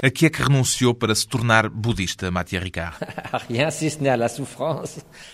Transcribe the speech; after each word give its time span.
A 0.00 0.10
que 0.10 0.26
é 0.26 0.30
que 0.30 0.40
renunciou 0.40 0.94
para 0.94 1.12
se 1.12 1.26
tornar 1.26 1.68
budista, 1.68 2.30
Mathieu 2.30 2.62
Ricard? 2.62 2.96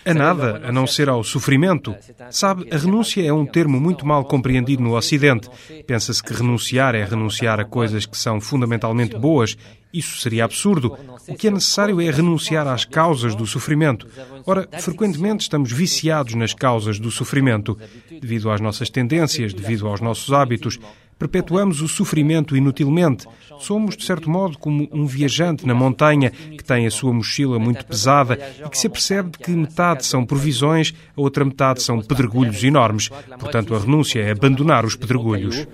A 0.03 0.11
nada, 0.11 0.59
a 0.65 0.71
não 0.71 0.87
ser 0.87 1.07
ao 1.07 1.23
sofrimento. 1.23 1.95
Sabe, 2.31 2.67
a 2.71 2.77
renúncia 2.77 3.23
é 3.23 3.31
um 3.31 3.45
termo 3.45 3.79
muito 3.79 4.07
mal 4.07 4.25
compreendido 4.25 4.81
no 4.81 4.97
Ocidente. 4.97 5.47
Pensa-se 5.85 6.23
que 6.23 6.33
renunciar 6.33 6.95
é 6.95 7.05
renunciar 7.05 7.59
a 7.59 7.63
coisas 7.63 8.07
que 8.07 8.17
são 8.17 8.41
fundamentalmente 8.41 9.15
boas. 9.15 9.55
Isso 9.93 10.19
seria 10.19 10.43
absurdo. 10.43 10.97
O 11.27 11.35
que 11.35 11.47
é 11.47 11.51
necessário 11.51 12.01
é 12.01 12.09
renunciar 12.09 12.67
às 12.67 12.85
causas 12.85 13.35
do 13.35 13.45
sofrimento. 13.45 14.07
Ora, 14.47 14.67
frequentemente 14.79 15.43
estamos 15.43 15.71
viciados 15.71 16.33
nas 16.33 16.55
causas 16.55 16.99
do 16.99 17.11
sofrimento, 17.11 17.77
devido 18.19 18.49
às 18.49 18.59
nossas 18.59 18.89
tendências, 18.89 19.53
devido 19.53 19.87
aos 19.87 20.01
nossos 20.01 20.33
hábitos. 20.33 20.79
Perpetuamos 21.17 21.81
o 21.81 21.87
sofrimento 21.87 22.57
inutilmente. 22.57 23.25
Somos, 23.59 23.95
de 23.95 24.03
certo 24.03 24.29
modo, 24.29 24.57
como 24.57 24.87
um 24.91 25.05
viajante 25.05 25.65
na 25.65 25.73
montanha 25.73 26.29
que 26.29 26.63
tem 26.63 26.85
a 26.85 26.91
sua 26.91 27.13
mochila 27.13 27.57
muito 27.57 27.85
pesada 27.85 28.37
e 28.65 28.69
que 28.69 28.77
se 28.77 28.87
apercebe 28.87 29.31
de 29.31 29.37
que 29.39 29.51
metade 29.51 30.05
são 30.05 30.25
provisões, 30.25 30.93
a 31.15 31.21
outra 31.21 31.45
metade 31.45 31.81
são 31.81 32.01
pedregulhos 32.01 32.63
enormes. 32.63 33.09
Portanto, 33.39 33.73
a 33.73 33.79
renúncia 33.79 34.19
é 34.19 34.31
abandonar 34.31 34.85
os 34.85 34.95
pedregulhos. 34.95 35.65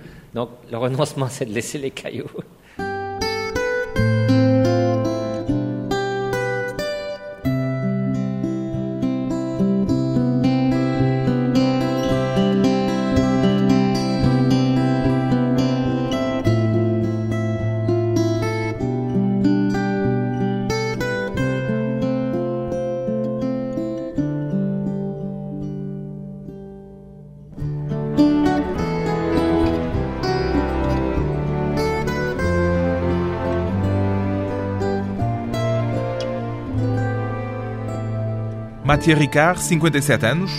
Mathieu 38.92 39.16
Ricard, 39.16 39.58
57 39.58 40.26
anos, 40.26 40.50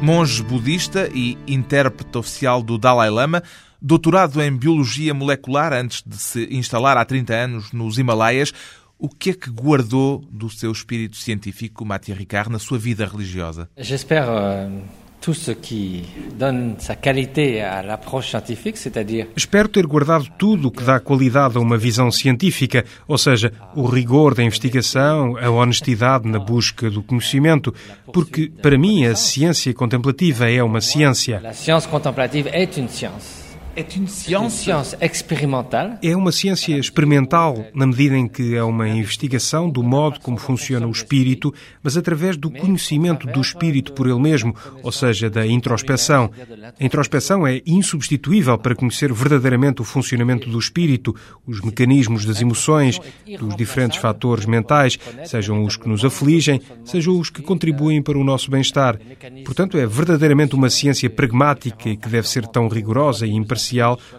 monge 0.00 0.42
budista 0.42 1.06
e 1.14 1.36
intérprete 1.46 2.16
oficial 2.16 2.62
do 2.62 2.78
Dalai 2.78 3.10
Lama, 3.10 3.42
doutorado 3.78 4.40
em 4.40 4.56
Biologia 4.56 5.12
Molecular 5.12 5.74
antes 5.74 6.02
de 6.02 6.16
se 6.16 6.48
instalar 6.50 6.96
há 6.96 7.04
30 7.04 7.34
anos 7.34 7.72
nos 7.72 7.98
Himalaias. 7.98 8.54
O 8.98 9.06
que 9.06 9.30
é 9.30 9.34
que 9.34 9.50
guardou 9.50 10.24
do 10.30 10.48
seu 10.48 10.72
espírito 10.72 11.18
científico, 11.18 11.84
Mathieu 11.84 12.16
Ricard, 12.16 12.50
na 12.50 12.58
sua 12.58 12.78
vida 12.78 13.04
religiosa? 13.04 13.68
J'espère 13.76 14.30
euh, 14.30 14.80
tout 15.24 15.32
ce 15.32 15.52
qui 15.52 16.04
donne 16.38 16.74
sa 16.78 16.96
qualité 16.96 17.62
à 17.62 17.82
l'approche 17.82 18.28
scientifique, 18.28 18.76
c'est-à-dire 18.76 19.26
Espero 19.34 19.68
ter 19.68 19.86
guardado 19.86 20.26
tudo 20.36 20.68
o 20.68 20.70
que 20.70 20.84
dá 20.84 21.00
qualidade 21.00 21.56
a 21.56 21.60
uma 21.60 21.78
visão 21.78 22.10
científica, 22.10 22.84
ou 23.08 23.16
seja, 23.16 23.50
o 23.74 23.86
rigor 23.86 24.34
da 24.34 24.42
investigação, 24.42 25.38
a 25.38 25.48
honestidade 25.48 26.28
na 26.28 26.38
busca 26.38 26.90
do 26.90 27.02
conhecimento, 27.02 27.72
porque 28.12 28.52
para 28.60 28.76
mim 28.76 29.06
a 29.06 29.16
ciência 29.16 29.72
contemplativa 29.72 30.50
é 30.50 30.62
uma 30.62 30.82
ciência. 30.82 31.40
La 31.42 31.54
science 31.54 31.88
contemplative 31.88 32.50
est 32.52 32.78
une 32.78 32.90
science. 32.90 33.43
É 33.76 34.38
uma 34.38 34.50
ciência 34.50 34.96
experimental. 35.00 35.98
É 36.00 36.16
uma 36.16 36.30
ciência 36.30 36.78
experimental, 36.78 37.64
na 37.74 37.86
medida 37.86 38.16
em 38.16 38.28
que 38.28 38.54
é 38.54 38.62
uma 38.62 38.88
investigação 38.88 39.68
do 39.68 39.82
modo 39.82 40.20
como 40.20 40.36
funciona 40.36 40.86
o 40.86 40.92
espírito, 40.92 41.52
mas 41.82 41.96
através 41.96 42.36
do 42.36 42.50
conhecimento 42.50 43.26
do 43.26 43.40
espírito 43.40 43.92
por 43.92 44.06
ele 44.06 44.20
mesmo, 44.20 44.54
ou 44.80 44.92
seja, 44.92 45.28
da 45.28 45.44
introspeção. 45.44 46.30
A 46.78 46.84
introspeção 46.84 47.44
é 47.44 47.60
insubstituível 47.66 48.56
para 48.56 48.76
conhecer 48.76 49.12
verdadeiramente 49.12 49.82
o 49.82 49.84
funcionamento 49.84 50.48
do 50.48 50.58
espírito, 50.58 51.14
os 51.44 51.60
mecanismos 51.60 52.24
das 52.24 52.40
emoções, 52.40 53.00
dos 53.40 53.56
diferentes 53.56 53.98
fatores 53.98 54.46
mentais, 54.46 54.96
sejam 55.24 55.64
os 55.64 55.76
que 55.76 55.88
nos 55.88 56.04
afligem, 56.04 56.60
sejam 56.84 57.18
os 57.18 57.28
que 57.28 57.42
contribuem 57.42 58.00
para 58.00 58.18
o 58.18 58.22
nosso 58.22 58.50
bem-estar. 58.52 59.00
Portanto, 59.44 59.76
é 59.76 59.84
verdadeiramente 59.84 60.54
uma 60.54 60.70
ciência 60.70 61.10
pragmática 61.10 61.88
e 61.88 61.96
que 61.96 62.08
deve 62.08 62.28
ser 62.28 62.46
tão 62.46 62.68
rigorosa 62.68 63.26
e 63.26 63.32
imparcial 63.32 63.63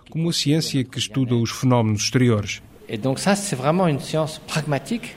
como 0.09 0.29
a 0.29 0.33
ciência 0.33 0.83
que 0.83 0.99
estuda 0.99 1.35
os 1.35 1.51
fenómenos 1.51 2.01
exteriores. 2.01 2.61
Et 2.87 2.97
donc 2.97 3.19
ça, 3.19 3.35
c'est 3.35 3.55
vraiment 3.55 3.87
une 3.87 3.99
science 3.99 4.39
pragmatique 4.47 5.15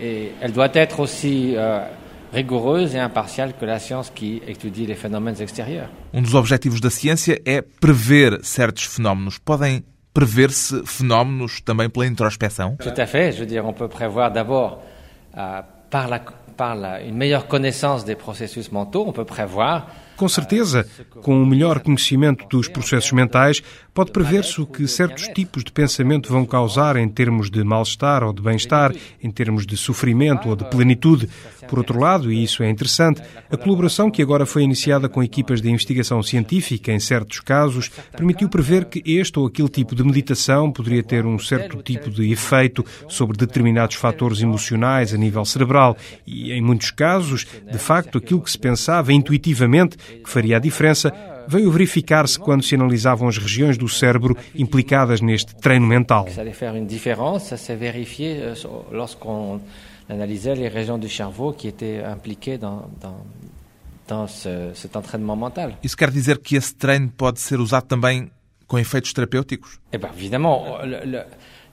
et 0.00 0.32
elle 0.40 0.52
doit 0.52 0.70
être 0.74 1.00
aussi 1.00 1.54
euh, 1.56 1.84
rigoureuse 2.32 2.94
et 2.94 2.98
impartiale 2.98 3.54
que 3.58 3.64
la 3.64 3.78
science 3.78 4.10
qui 4.14 4.40
étudie 4.46 4.86
les 4.86 4.94
phénomènes 4.94 5.40
extérieurs. 5.40 5.88
Um 6.12 6.22
dos 6.22 6.34
objetivos 6.34 6.80
da 6.80 6.90
ciência 6.90 7.40
é 7.44 7.62
prever 7.62 8.38
certos 8.42 8.84
fenómenos. 8.84 9.38
Podem 9.38 9.82
prever-se 10.14 10.82
fenómenos 10.84 11.60
também 11.60 11.88
pela 11.88 12.06
introspeção? 12.06 12.76
Tout 12.76 13.00
à 13.00 13.06
fait. 13.06 13.32
Je 13.32 13.40
veux 13.40 13.46
dire, 13.46 13.64
on 13.64 13.72
peut 13.72 13.88
prévoir 13.88 14.30
d'abord 14.32 14.82
euh, 15.36 15.62
par, 15.90 16.08
la, 16.08 16.20
par 16.56 16.74
la, 16.74 17.02
une 17.02 17.16
meilleure 17.16 17.46
connaissance 17.46 18.04
des 18.04 18.14
processus 18.14 18.70
mentaux, 18.72 19.04
on 19.06 19.12
peut 19.12 19.24
prévoir 19.24 19.88
Com 20.18 20.28
certeza, 20.28 20.84
com 21.22 21.40
o 21.40 21.46
melhor 21.46 21.78
conhecimento 21.78 22.44
dos 22.48 22.66
processos 22.66 23.12
mentais, 23.12 23.62
pode 23.94 24.10
prever-se 24.10 24.60
o 24.60 24.66
que 24.66 24.86
certos 24.88 25.28
tipos 25.28 25.62
de 25.62 25.70
pensamento 25.70 26.32
vão 26.32 26.44
causar 26.44 26.96
em 26.96 27.08
termos 27.08 27.48
de 27.48 27.62
mal-estar 27.62 28.24
ou 28.24 28.32
de 28.32 28.42
bem-estar, 28.42 28.92
em 29.22 29.30
termos 29.30 29.64
de 29.64 29.76
sofrimento 29.76 30.48
ou 30.48 30.56
de 30.56 30.64
plenitude. 30.64 31.28
Por 31.68 31.78
outro 31.78 32.00
lado, 32.00 32.32
e 32.32 32.42
isso 32.42 32.62
é 32.62 32.70
interessante, 32.70 33.22
a 33.50 33.56
colaboração 33.56 34.10
que 34.10 34.22
agora 34.22 34.46
foi 34.46 34.62
iniciada 34.62 35.08
com 35.08 35.22
equipas 35.22 35.60
de 35.60 35.70
investigação 35.70 36.22
científica, 36.22 36.90
em 36.90 36.98
certos 36.98 37.40
casos, 37.40 37.90
permitiu 38.16 38.48
prever 38.48 38.86
que 38.86 39.02
este 39.04 39.38
ou 39.38 39.46
aquele 39.46 39.68
tipo 39.68 39.94
de 39.94 40.02
meditação 40.02 40.72
poderia 40.72 41.02
ter 41.02 41.26
um 41.26 41.38
certo 41.38 41.80
tipo 41.82 42.10
de 42.10 42.32
efeito 42.32 42.84
sobre 43.08 43.36
determinados 43.36 43.96
fatores 43.96 44.40
emocionais 44.40 45.14
a 45.14 45.16
nível 45.16 45.44
cerebral. 45.44 45.96
E, 46.26 46.52
em 46.52 46.62
muitos 46.62 46.90
casos, 46.90 47.46
de 47.70 47.78
facto, 47.78 48.18
aquilo 48.18 48.40
que 48.40 48.50
se 48.50 48.58
pensava 48.58 49.12
intuitivamente 49.12 49.96
que 50.22 50.28
faria 50.28 50.56
a 50.56 50.60
diferença, 50.60 51.12
veio 51.46 51.70
verificar-se 51.70 52.38
quando 52.38 52.62
se 52.62 52.74
analisavam 52.74 53.28
as 53.28 53.38
regiões 53.38 53.78
do 53.78 53.88
cérebro 53.88 54.36
implicadas 54.54 55.20
neste 55.20 55.54
treino 55.56 55.86
mental. 55.86 56.26
Euh, 58.28 58.54
lorsqu'on 58.90 59.60
analysait 60.08 60.54
les 60.54 60.68
régions 60.68 60.98
du 60.98 61.08
cerveau 61.08 61.52
qui 61.52 61.68
étaient 61.68 62.02
impliquées 62.02 62.58
dans, 62.58 62.88
dans, 63.00 63.24
dans 64.06 64.26
ce, 64.26 64.70
cet 64.74 64.96
entraînement 64.96 65.36
mental. 65.36 65.76
Isso 65.82 65.96
quer 65.96 66.10
dizer 66.10 66.38
que 66.38 66.56
esse 66.56 66.74
treino 66.74 67.10
pode 67.10 67.38
ser 67.38 67.60
usado 67.60 67.86
também 67.86 68.30
com 68.66 68.78
efeitos 68.78 69.12
terapêuticos? 69.12 69.80
Eh 69.92 69.98
bien, 69.98 70.10
évidemment, 70.16 70.78
le, 70.84 71.04
le, 71.04 71.26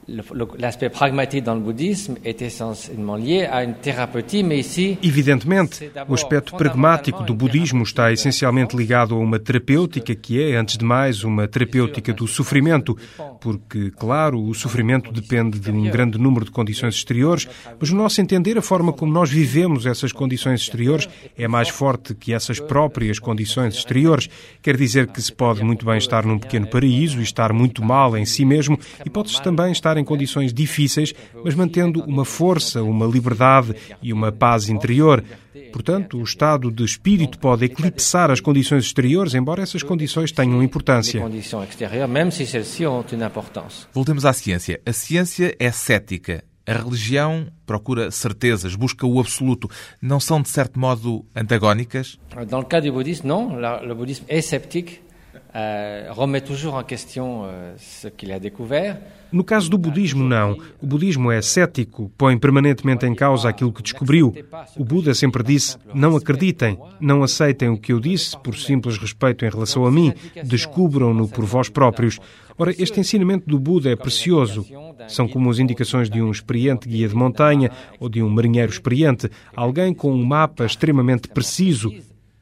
L'aspect 0.08 0.92
pragmatique 0.92 1.44
dans 1.44 1.56
le 1.56 1.62
bouddhisme 1.62 2.18
est 2.24 2.40
essentiellement 2.42 3.16
lié 3.16 3.46
à 3.46 3.64
une 3.64 3.74
thérapeutie, 3.74 4.44
mais 4.44 4.60
ici... 4.60 5.00
Evidentemente, 5.02 5.92
o 6.08 6.14
aspecto 6.14 6.56
pragmático 6.56 7.24
do 7.24 7.34
budismo 7.34 7.84
está 7.84 8.12
essencialmente 8.12 8.78
ligado 8.78 9.16
a 9.16 9.18
uma 9.18 9.40
terapêutica 9.40 10.14
que 10.14 10.40
é, 10.40 10.58
antes 10.58 10.78
de 10.78 10.86
mais, 10.86 11.24
uma 11.24 11.48
terapêutica 11.48 12.14
do 12.14 12.28
sofrimento, 12.28 12.96
porque, 13.42 13.90
claro, 13.92 14.44
o 14.44 14.54
sofrimento 14.54 15.12
depende 15.12 15.60
de 15.60 15.72
um 15.72 15.90
grande 15.90 16.20
número 16.20 16.46
de 16.46 16.52
condições 16.52 16.94
exteriores, 16.94 17.48
mas 17.80 17.90
no 17.90 17.98
nosso 17.98 18.22
entender, 18.22 18.60
a 18.60 18.62
forma 18.62 18.94
como 18.94 19.12
nós 19.12 19.32
vivemos 19.32 19.88
essas 19.88 20.12
condições 20.12 20.62
exteriores 20.62 21.10
é 21.36 21.48
mais 21.48 21.70
forte 21.70 22.14
que 22.14 22.32
essas 22.32 22.60
próprias 22.60 23.18
condições 23.18 23.74
exteriores. 23.74 24.30
Quer 24.62 24.78
dizer 24.78 25.08
que 25.08 25.22
se 25.22 25.32
pode 25.32 25.64
muito 25.64 25.84
bem 25.84 25.98
estar 25.98 26.26
num 26.26 26.38
pequeno 26.38 26.68
paraíso 26.68 27.20
e 27.20 27.24
estar 27.24 27.52
muito 27.52 27.84
mal 27.84 28.16
em 28.16 28.26
si 28.26 28.46
mesmo, 28.46 28.80
e 29.04 29.10
pode-se 29.10 29.42
também 29.42 29.72
estar 29.72 29.94
em 30.00 30.03
condições 30.03 30.53
difíceis, 30.53 31.13
mas 31.44 31.56
mantendo 31.56 32.01
uma 32.03 32.25
força, 32.25 32.83
uma 32.83 33.06
liberdade 33.06 33.75
e 34.01 34.12
uma 34.12 34.31
paz 34.31 34.69
interior. 34.69 35.24
Portanto, 35.71 36.18
o 36.18 36.24
estado 36.24 36.71
de 36.71 36.83
espírito 36.83 37.38
pode 37.39 37.65
eclipsar 37.65 38.31
as 38.31 38.39
condições 38.39 38.86
exteriores, 38.86 39.33
embora 39.33 39.62
essas 39.62 39.83
condições 39.83 40.31
tenham 40.31 40.63
importância. 40.63 41.21
Voltemos 43.94 44.25
à 44.25 44.33
ciência. 44.33 44.81
A 44.86 44.94
ciência 44.94 45.56
é 45.59 45.71
cética. 45.71 46.44
A 46.68 46.74
religião 46.74 47.48
procura 47.63 48.09
certezas, 48.09 48.75
busca 48.75 49.06
o 49.06 49.19
absoluto. 49.19 49.69
Não 50.01 50.19
são, 50.19 50.41
de 50.41 50.50
certo 50.50 50.80
modo, 50.80 51.24
antagónicas? 51.36 52.18
No 52.50 52.65
caso 52.65 52.88
do 52.88 52.94
budismo, 52.94 53.27
não. 53.27 53.91
O 53.91 53.95
budismo 53.95 54.25
é 54.27 54.41
sceptique, 54.41 55.00
uh, 55.56 56.13
remet 56.13 56.42
toujours 56.42 56.75
en 56.75 56.84
question 56.84 57.46
uh, 57.46 57.48
ce 57.78 58.07
qu'il 58.10 58.31
a 58.31 58.40
découvert. 58.40 58.98
No 59.31 59.44
caso 59.44 59.69
do 59.69 59.78
budismo, 59.78 60.24
não. 60.24 60.57
O 60.81 60.86
budismo 60.86 61.31
é 61.31 61.42
cético, 61.42 62.12
põe 62.18 62.38
permanentemente 62.38 63.06
em 63.06 63.16
causa 63.16 63.50
aquilo 63.50 63.74
que 63.74 63.81
descobriu. 63.81 64.34
O 64.78 64.84
Buda 64.84 65.13
sempre 65.13 65.44
disse: 65.44 65.78
não 65.94 66.16
acreditem, 66.16 66.78
não 67.02 67.24
aceitem 67.24 67.69
o 67.69 67.78
que 67.78 67.92
eu 67.92 68.00
disse 68.00 68.38
por 68.38 68.56
simples 68.56 68.98
respeito 68.98 69.44
em 69.44 69.50
relação 69.50 69.86
a 69.86 69.92
mim, 69.92 70.13
descubram-no 70.44 71.28
por 71.28 71.44
vós 71.44 71.69
próprios. 71.69 72.19
Ora, 72.58 72.72
este 72.72 73.00
ensinamento 73.00 73.50
do 73.50 73.60
Buda 73.60 73.90
é 73.90 73.96
precioso. 73.96 74.66
São 75.10 75.28
como 75.28 75.50
as 75.50 75.60
indicações 75.60 76.10
de 76.10 76.22
um 76.22 76.31
experiente 76.31 76.88
guia 76.88 77.10
de 77.10 77.16
montanha 77.16 77.69
ou 78.00 78.08
de 78.08 78.24
um 78.24 78.30
marinheiro 78.30 78.72
experiente, 78.72 79.30
alguém 79.54 79.94
com 79.94 80.13
um 80.13 80.24
mapa 80.24 80.66
extremamente 80.66 81.28
preciso 81.28 81.92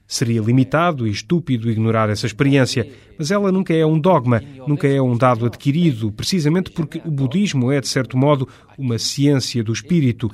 Seria 0.06 0.42
limitado 0.42 1.08
e 1.08 1.12
estúpido 1.12 1.72
ignorar 1.72 2.10
essa 2.10 2.26
experiência, 2.26 2.88
mas 3.18 3.32
ela 3.32 3.52
nunca 3.52 3.74
é 3.74 3.86
um 3.86 3.98
dogma, 3.98 4.44
nunca 4.68 4.88
é 4.88 5.02
um 5.02 5.18
dado 5.18 5.46
adquirido, 5.46 6.12
precisamente 6.12 6.72
porque 6.72 7.02
o 7.06 7.10
budismo 7.12 7.72
é, 7.72 7.80
de 7.80 7.88
certo 7.88 8.18
modo, 8.18 8.48
uma 8.78 9.00
ciência 9.00 9.64
do 9.64 9.72
espírito. 9.72 10.30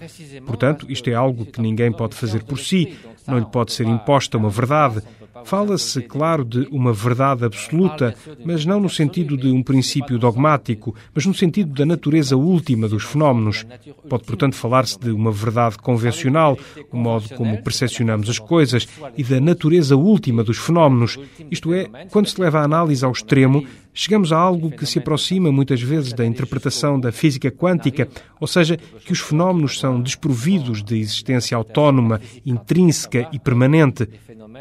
Portanto, 0.46 0.86
isto 0.90 1.10
é 1.10 1.14
algo 1.14 1.46
que 1.46 1.62
ninguém 1.62 1.92
pode 1.92 2.16
fazer 2.16 2.44
por 2.44 2.60
si, 2.60 2.98
não 3.28 3.38
lhe 3.38 3.46
pode 3.46 3.72
ser 3.72 3.88
imposta 3.88 4.38
uma 4.38 4.50
verdade. 4.50 5.02
Fala-se, 5.44 6.02
claro, 6.02 6.44
de 6.44 6.68
uma 6.72 6.94
verdade 6.94 7.46
absoluta, 7.46 8.16
mas 8.46 8.66
não 8.66 8.80
no 8.80 8.90
sentido 8.90 9.38
de 9.38 9.48
um 9.48 9.64
princípio 9.64 10.18
dogmático, 10.18 10.96
mas 11.14 11.26
no 11.26 11.34
sentido 11.34 11.74
da 11.74 11.86
natureza 11.86 12.36
última 12.36 12.88
dos 12.88 13.04
fenómenos. 13.04 13.66
Pode, 14.08 14.24
portanto, 14.24 14.56
falar-se 14.56 15.00
de 15.00 15.12
uma 15.12 15.32
verdade 15.32 15.78
convencional, 15.78 16.58
o 16.92 16.98
modo 16.98 17.30
como 17.36 17.62
percepcionamos 17.62 18.30
as 18.30 18.40
coisas, 18.40 18.88
e 19.18 19.24
da 19.24 19.40
natureza 19.40 19.96
última 19.96 20.44
dos 20.44 20.58
fenómenos. 20.58 21.18
Isto 21.50 21.74
é, 21.74 21.88
quando 22.12 22.28
se 22.28 22.40
leva 22.40 22.60
a 22.60 22.64
análise 22.64 23.04
ao 23.04 23.12
extremo, 23.12 23.66
chegamos 23.94 24.32
a 24.32 24.38
algo 24.38 24.72
que 24.72 24.86
se 24.86 25.00
aproxima 25.00 25.52
muitas 25.52 25.82
vezes 25.82 26.14
da 26.14 26.26
interpretação 26.26 27.00
da 27.00 27.12
física 27.12 27.52
quântica, 27.52 28.08
ou 28.40 28.48
seja, 28.48 28.78
que 28.78 29.12
os 29.12 29.20
fenómenos 29.20 29.80
são 29.80 30.02
desprovidos 30.02 30.84
de 30.84 31.00
existência 31.00 31.56
autónoma, 31.56 32.22
intrínseca 32.46 33.30
e 33.32 33.40
permanente. 33.40 34.08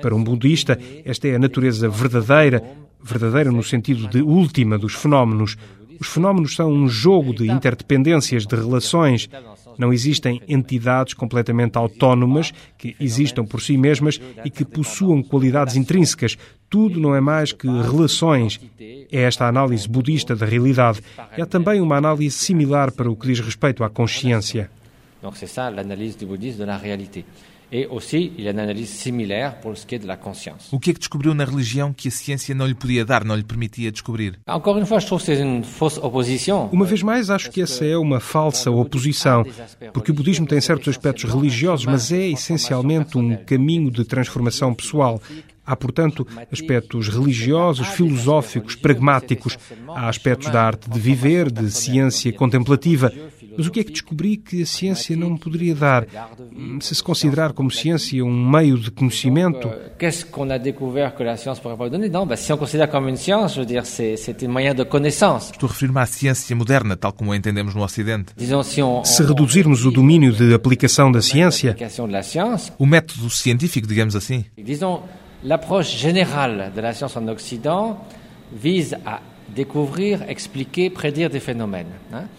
Para 0.03 0.15
um 0.15 0.23
budista, 0.23 0.79
esta 1.05 1.29
é 1.29 1.37
a 1.37 1.39
natureza 1.39 1.89
verdadeira, 1.89 2.63
verdadeira 3.03 3.51
no 3.51 3.63
sentido 3.63 4.09
de 4.09 4.23
última 4.23 4.79
dos 4.79 4.95
fenómenos. 4.95 5.57
Os 6.01 6.07
fenómenos 6.07 6.55
são 6.55 6.71
um 6.71 6.89
jogo 6.89 7.35
de 7.35 7.51
interdependências, 7.51 8.47
de 8.47 8.55
relações. 8.55 9.29
Não 9.79 9.93
existem 9.93 10.43
entidades 10.49 11.15
completamente 11.15 11.79
autónomas 11.79 12.53
que 12.77 12.97
existam 12.99 13.45
por 13.45 13.63
si 13.63 13.79
mesmas 13.79 14.21
e 14.45 14.51
que 14.51 14.65
possuam 14.65 15.23
qualidades 15.23 15.77
intrínsecas. 15.77 16.37
Tudo 16.69 17.01
não 17.01 17.15
é 17.15 17.21
mais 17.21 17.53
que 17.53 17.69
relações. 17.69 18.61
É 18.79 19.23
esta 19.23 19.45
a 19.45 19.49
análise 19.49 19.89
budista 19.89 20.35
da 20.35 20.45
realidade. 20.45 21.01
É 21.37 21.45
também 21.47 21.81
uma 21.81 21.97
análise 21.97 22.37
similar 22.37 22.91
para 22.93 23.09
o 23.09 23.17
que 23.17 23.29
diz 23.29 23.41
respeito 23.41 23.85
à 23.85 23.89
consciência. 23.89 24.69
Donc 25.23 25.37
c'est 25.37 25.49
ça 25.49 25.71
l'analyse 25.71 26.17
du 26.17 26.27
bouddhisme 26.27 26.61
de 26.61 26.65
la 26.65 26.77
réalité. 26.77 27.25
Et 27.71 27.87
aussi, 27.87 28.33
il 28.39 28.45
y 28.45 28.49
a 28.49 28.53
une 28.53 28.61
analyse 28.61 28.89
similaire 28.89 29.61
pour 29.61 29.77
ce 29.77 29.85
qui 29.85 29.95
est 29.95 29.99
de 29.99 30.07
la 30.07 30.17
conscience. 30.17 30.69
O 30.73 30.79
que 30.79 30.91
é 30.91 30.95
que 30.95 30.99
descobriu 30.99 31.35
na 31.35 31.45
religião 31.45 31.93
que 31.93 32.09
a 32.09 32.11
ciência 32.11 32.55
não 32.55 32.67
lhe 32.67 32.75
podia 32.75 33.05
dar, 33.05 33.25
não 33.25 33.37
lhe 33.37 33.45
permitia 33.45 33.93
descobrir? 33.93 34.39
Encore 34.49 34.79
une 34.79 34.87
fois, 34.87 35.01
je 35.03 35.07
trouve 35.07 35.21
que 35.21 35.27
c'est 35.27 35.43
une 35.43 35.63
fausse 35.63 35.99
opposition. 35.99 36.71
Uma 36.73 36.87
vez 36.87 37.03
mais, 37.03 37.29
acho 37.29 37.51
que 37.51 37.61
essa 37.61 37.85
é 37.85 37.97
uma 37.97 38.21
falsa 38.21 38.71
oposição, 38.71 39.45
porque 39.93 40.11
o 40.11 40.15
budismo 40.15 40.47
tem 40.47 40.61
certos 40.63 40.89
aspectos 40.89 41.25
religiosos, 41.31 41.85
mas 41.85 42.11
é 42.11 42.29
essencialmente 42.29 43.19
um 43.19 43.37
caminho 43.37 43.91
de 43.91 44.03
transformação 44.05 44.73
pessoal. 44.73 45.21
Há, 45.67 45.77
portanto, 45.77 46.27
aspectos 46.51 47.09
religiosos, 47.09 47.89
filosóficos, 47.89 48.75
pragmáticos. 48.75 49.59
Há 49.89 50.09
aspectos 50.09 50.49
da 50.49 50.63
arte 50.63 50.89
de 50.89 50.99
viver, 50.99 51.53
de 51.53 51.71
ciência 51.71 52.33
contemplativa. 52.33 53.13
Mas 53.59 53.67
o 53.67 53.73
que 53.73 53.81
é 53.81 53.85
que 53.85 53.91
descobri 53.91 54.37
que 54.37 54.63
a 54.63 54.67
ciência 54.67 55.17
não 55.17 55.31
me 55.31 55.39
poderia 55.39 55.75
dar? 55.75 56.07
Se 56.81 56.95
se 56.95 57.03
considerar 57.03 57.53
como 57.53 57.73
ciência 57.73 58.25
um 58.25 58.49
meio 58.49 58.79
de 58.79 58.89
conhecimento. 58.89 59.69
Qu'est-ce 59.99 60.25
qu'on 60.25 60.49
a 60.51 60.59
découvert 60.59 61.13
que 61.17 61.25
la 61.25 61.37
science 61.37 61.59
pourrait 61.61 61.77
pas 61.77 61.91
donner 61.91 62.09
Non, 62.09 62.25
ben, 62.25 62.37
si 62.37 62.53
on 62.53 62.57
considère 62.57 62.89
comme 62.89 63.09
une 63.09 63.17
science, 63.17 63.55
je 63.57 63.61
veux 63.61 63.67
dire, 63.67 63.85
c'est 63.85 64.45
un 64.45 64.49
moyen 64.49 64.75
de 64.75 64.85
connaissance. 64.85 65.51
Estou 65.51 65.67
a 65.67 65.71
referir-me 65.71 65.99
à 65.99 66.07
ciência 66.07 66.55
moderna, 66.55 66.95
tal 66.97 67.13
como 67.13 67.33
a 67.33 67.37
entendemos 67.37 67.75
no 67.75 67.83
Ocidente. 67.83 68.33
Se 69.05 69.23
reduzirmos 69.25 69.85
o 69.85 69.91
domínio 69.91 70.33
de 70.33 70.55
aplicação 70.55 71.11
da 71.11 71.21
ciência, 71.21 71.77
O 72.79 72.87
método 72.87 73.29
científico, 73.29 73.89
digamos 73.89 74.15
assim. 74.15 74.45
disons, 74.57 75.03
l'approche 75.43 75.97
générale 75.99 76.71
de 76.73 76.81
la 76.81 76.93
science 76.95 77.17
en 77.17 77.27
Occident 77.27 77.99
vise 78.53 78.95
à 79.05 79.21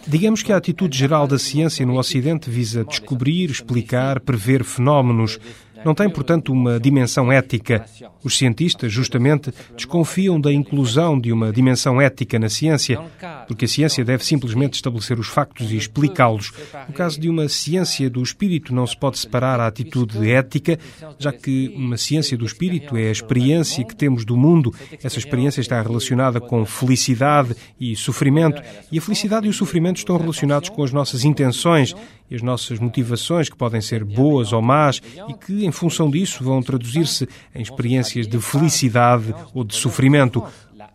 digamos 0.06 0.42
que 0.42 0.52
a 0.52 0.56
atitude 0.56 0.96
geral 0.96 1.26
da 1.26 1.38
ciência 1.38 1.84
no 1.84 1.98
Ocidente 1.98 2.50
visa 2.50 2.84
descobrir, 2.84 3.50
explicar, 3.50 4.20
prever 4.20 4.64
fenómenos. 4.64 5.38
Não 5.84 5.94
tem, 5.94 6.08
portanto, 6.08 6.52
uma 6.52 6.78
dimensão 6.78 7.32
ética. 7.32 7.84
Os 8.22 8.36
cientistas, 8.36 8.92
justamente, 8.92 9.52
desconfiam 9.74 10.40
da 10.40 10.52
inclusão 10.52 11.18
de 11.18 11.32
uma 11.32 11.52
dimensão 11.52 12.00
ética 12.00 12.38
na 12.38 12.48
ciência, 12.48 13.00
porque 13.46 13.64
a 13.64 13.68
ciência 13.68 14.04
deve 14.04 14.24
simplesmente 14.24 14.74
estabelecer 14.74 15.18
os 15.18 15.28
factos 15.28 15.72
e 15.72 15.76
explicá-los. 15.76 16.52
No 16.88 16.94
caso 16.94 17.20
de 17.20 17.28
uma 17.28 17.48
ciência 17.48 18.10
do 18.10 18.22
espírito, 18.22 18.74
não 18.74 18.86
se 18.86 18.96
pode 18.96 19.18
separar 19.18 19.58
a 19.60 19.66
atitude 19.66 20.30
ética, 20.30 20.78
já 21.18 21.32
que 21.32 21.72
uma 21.74 21.96
ciência 21.96 22.36
do 22.36 22.44
espírito 22.44 22.96
é 22.96 23.08
a 23.08 23.12
experiência 23.12 23.84
que 23.84 23.96
temos 23.96 24.24
do 24.24 24.36
mundo. 24.36 24.74
Essa 25.02 25.18
experiência 25.18 25.60
está 25.60 25.80
relacionada 25.80 26.40
com 26.40 26.64
felicidade 26.66 27.56
e 27.80 27.96
sofrimento, 27.96 28.62
e 28.92 28.98
a 28.98 29.02
felicidade 29.02 29.46
e 29.46 29.50
o 29.50 29.54
sofrimento 29.54 29.96
estão 29.96 30.16
relacionados 30.16 30.68
com 30.68 30.84
as 30.84 30.92
nossas 30.92 31.24
intenções 31.24 31.94
e 32.30 32.34
as 32.34 32.42
nossas 32.42 32.78
motivações, 32.78 33.48
que 33.48 33.56
podem 33.56 33.80
ser 33.80 34.04
boas 34.04 34.52
ou 34.52 34.62
más, 34.62 35.00
e 35.28 35.34
que, 35.34 35.64
em 35.64 35.72
função 35.72 36.10
disso, 36.10 36.44
vão 36.44 36.62
traduzir-se 36.62 37.28
em 37.54 37.62
experiências 37.62 38.26
de 38.26 38.40
felicidade 38.40 39.34
ou 39.52 39.64
de 39.64 39.74
sofrimento. 39.74 40.44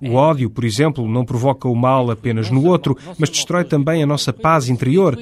O 0.02 0.14
ódio, 0.14 0.50
por 0.50 0.64
exemplo, 0.64 1.08
não 1.08 1.26
provoca 1.26 1.68
o 1.68 1.76
mal 1.76 2.12
apenas 2.12 2.50
no 2.50 2.66
outro, 2.66 2.98
mas 3.18 3.30
destrói 3.30 3.64
também 3.64 4.04
a 4.04 4.06
nossa 4.06 4.34
paz 4.34 4.70
interior. 4.70 5.18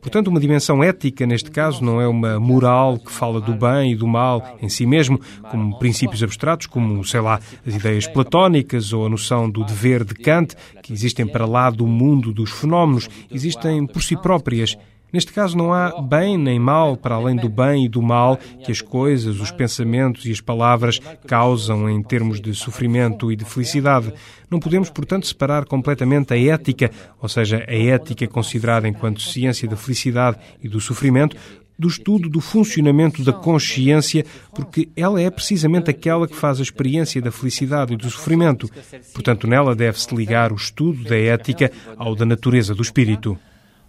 Portanto, 0.00 0.28
uma 0.28 0.40
dimensão 0.40 0.82
ética, 0.82 1.26
neste 1.26 1.50
caso, 1.50 1.82
não 1.82 2.00
é 2.00 2.08
uma 2.08 2.40
moral 2.40 2.98
que 2.98 3.10
fala 3.10 3.40
do 3.40 3.54
bem 3.54 3.92
e 3.92 3.96
do 3.96 4.06
mal 4.06 4.56
em 4.60 4.68
si 4.68 4.84
mesmo, 4.84 5.20
como 5.50 5.78
princípios 5.78 6.22
abstratos, 6.22 6.66
como, 6.66 7.04
sei 7.04 7.20
lá, 7.20 7.40
as 7.66 7.74
ideias 7.74 8.06
platónicas 8.06 8.92
ou 8.92 9.06
a 9.06 9.08
noção 9.08 9.48
do 9.48 9.64
dever 9.64 10.04
de 10.04 10.14
Kant, 10.14 10.54
que 10.82 10.92
existem 10.92 11.26
para 11.26 11.46
lá 11.46 11.70
do 11.70 11.86
mundo 11.86 12.32
dos 12.32 12.50
fenómenos, 12.50 13.08
existem 13.30 13.86
por 13.86 14.02
si 14.02 14.16
próprias. 14.16 14.76
Neste 15.12 15.32
caso, 15.32 15.56
não 15.56 15.72
há 15.72 16.02
bem 16.02 16.36
nem 16.36 16.58
mal 16.58 16.96
para 16.96 17.14
além 17.14 17.36
do 17.36 17.48
bem 17.48 17.84
e 17.84 17.88
do 17.88 18.02
mal 18.02 18.36
que 18.64 18.72
as 18.72 18.80
coisas, 18.80 19.40
os 19.40 19.50
pensamentos 19.50 20.26
e 20.26 20.32
as 20.32 20.40
palavras 20.40 21.00
causam 21.26 21.88
em 21.88 22.02
termos 22.02 22.40
de 22.40 22.52
sofrimento 22.54 23.30
e 23.30 23.36
de 23.36 23.44
felicidade. 23.44 24.12
Não 24.50 24.58
podemos, 24.58 24.90
portanto, 24.90 25.26
separar 25.26 25.64
completamente 25.64 26.34
a 26.34 26.38
ética, 26.38 26.90
ou 27.20 27.28
seja, 27.28 27.64
a 27.66 27.74
ética 27.74 28.26
considerada 28.26 28.88
enquanto 28.88 29.22
ciência 29.22 29.68
da 29.68 29.76
felicidade 29.76 30.38
e 30.62 30.68
do 30.68 30.80
sofrimento, 30.80 31.36
do 31.78 31.88
estudo 31.88 32.28
do 32.28 32.40
funcionamento 32.40 33.22
da 33.22 33.32
consciência, 33.32 34.24
porque 34.54 34.88
ela 34.96 35.20
é 35.20 35.30
precisamente 35.30 35.90
aquela 35.90 36.26
que 36.26 36.34
faz 36.34 36.58
a 36.58 36.62
experiência 36.62 37.20
da 37.20 37.30
felicidade 37.30 37.94
e 37.94 37.96
do 37.96 38.10
sofrimento. 38.10 38.68
Portanto, 39.12 39.46
nela 39.46 39.74
deve-se 39.74 40.14
ligar 40.14 40.52
o 40.52 40.56
estudo 40.56 41.04
da 41.04 41.16
ética 41.16 41.70
ao 41.96 42.14
da 42.14 42.24
natureza 42.24 42.74
do 42.74 42.82
espírito. 42.82 43.38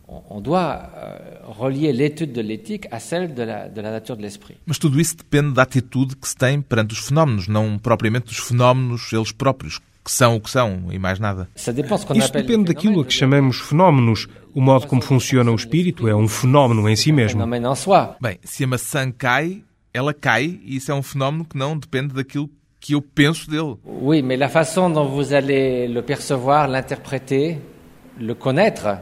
On 0.07 0.39
doit 0.39 0.89
euh, 0.95 1.17
relier 1.47 1.91
l'étude 1.91 2.31
de 2.31 2.41
l'éthique 2.41 2.87
à 2.91 2.99
celle 2.99 3.33
de 3.33 3.43
la, 3.43 3.67
de 3.67 3.81
la 3.81 3.91
nature 3.91 4.15
de 4.15 4.21
l'esprit. 4.21 4.55
Mas 4.65 4.79
tudo 4.79 4.99
isso 5.01 5.17
depende 5.17 5.53
da 5.53 5.63
atitude 5.63 6.15
que 6.15 6.27
se 6.27 6.35
tem 6.35 6.61
perante 6.61 6.93
os 6.93 6.99
fenómenos, 6.99 7.47
não 7.49 7.77
propriamente 7.77 8.27
dos 8.27 8.37
fenómenos 8.37 9.11
eles 9.11 9.33
próprios, 9.33 9.79
que 10.05 10.11
são 10.11 10.37
o 10.37 10.39
que 10.39 10.49
são 10.49 10.83
e 10.91 10.97
mais 10.97 11.19
nada. 11.19 11.49
Ça 11.55 11.73
dépend 11.73 11.95
de 11.95 12.01
ce 12.01 12.07
qu'on 12.07 12.15
Isso 12.15 12.31
depende 12.31 12.73
daquilo 12.73 13.01
a 13.01 13.05
que 13.05 13.13
chamamos 13.13 13.59
fenómenos. 13.59 14.27
O 14.55 14.61
modo 14.61 14.87
como 14.87 15.01
funciona 15.01 15.51
o 15.51 15.55
espírito 15.55 16.07
é 16.07 16.15
um 16.15 16.27
fenómeno 16.27 16.87
em 16.87 16.95
si 16.95 17.11
mesmo. 17.11 17.41
phénomène 17.41 17.65
en 17.65 17.75
soi. 17.75 18.15
Bem, 18.21 18.39
se 18.43 18.63
a 18.63 18.67
maçã 18.67 19.11
cai, 19.11 19.61
ela 19.93 20.13
cai 20.13 20.59
e 20.63 20.77
isso 20.77 20.89
é 20.89 20.95
um 20.95 21.03
fenómeno 21.03 21.43
que 21.43 21.57
não 21.57 21.77
depende 21.77 22.13
daquilo 22.13 22.49
que 22.79 22.93
eu 22.93 23.01
penso 23.01 23.49
dele. 23.49 23.75
Oui, 23.83 24.21
mais 24.21 24.39
la 24.39 24.47
façon 24.47 24.89
dont 24.89 25.09
vous 25.09 25.33
allez 25.33 25.87
le 25.89 26.01
percevoir, 26.01 26.69
l'interpréter, 26.69 27.57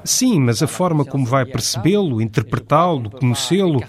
Sim, 0.04 0.40
mas 0.40 0.62
a 0.62 0.68
forma 0.68 1.06
como 1.06 1.26
vai 1.26 1.46
percebê-lo, 1.46 2.22
interpretá-lo, 2.22 3.10
conhecê-lo, 3.10 3.84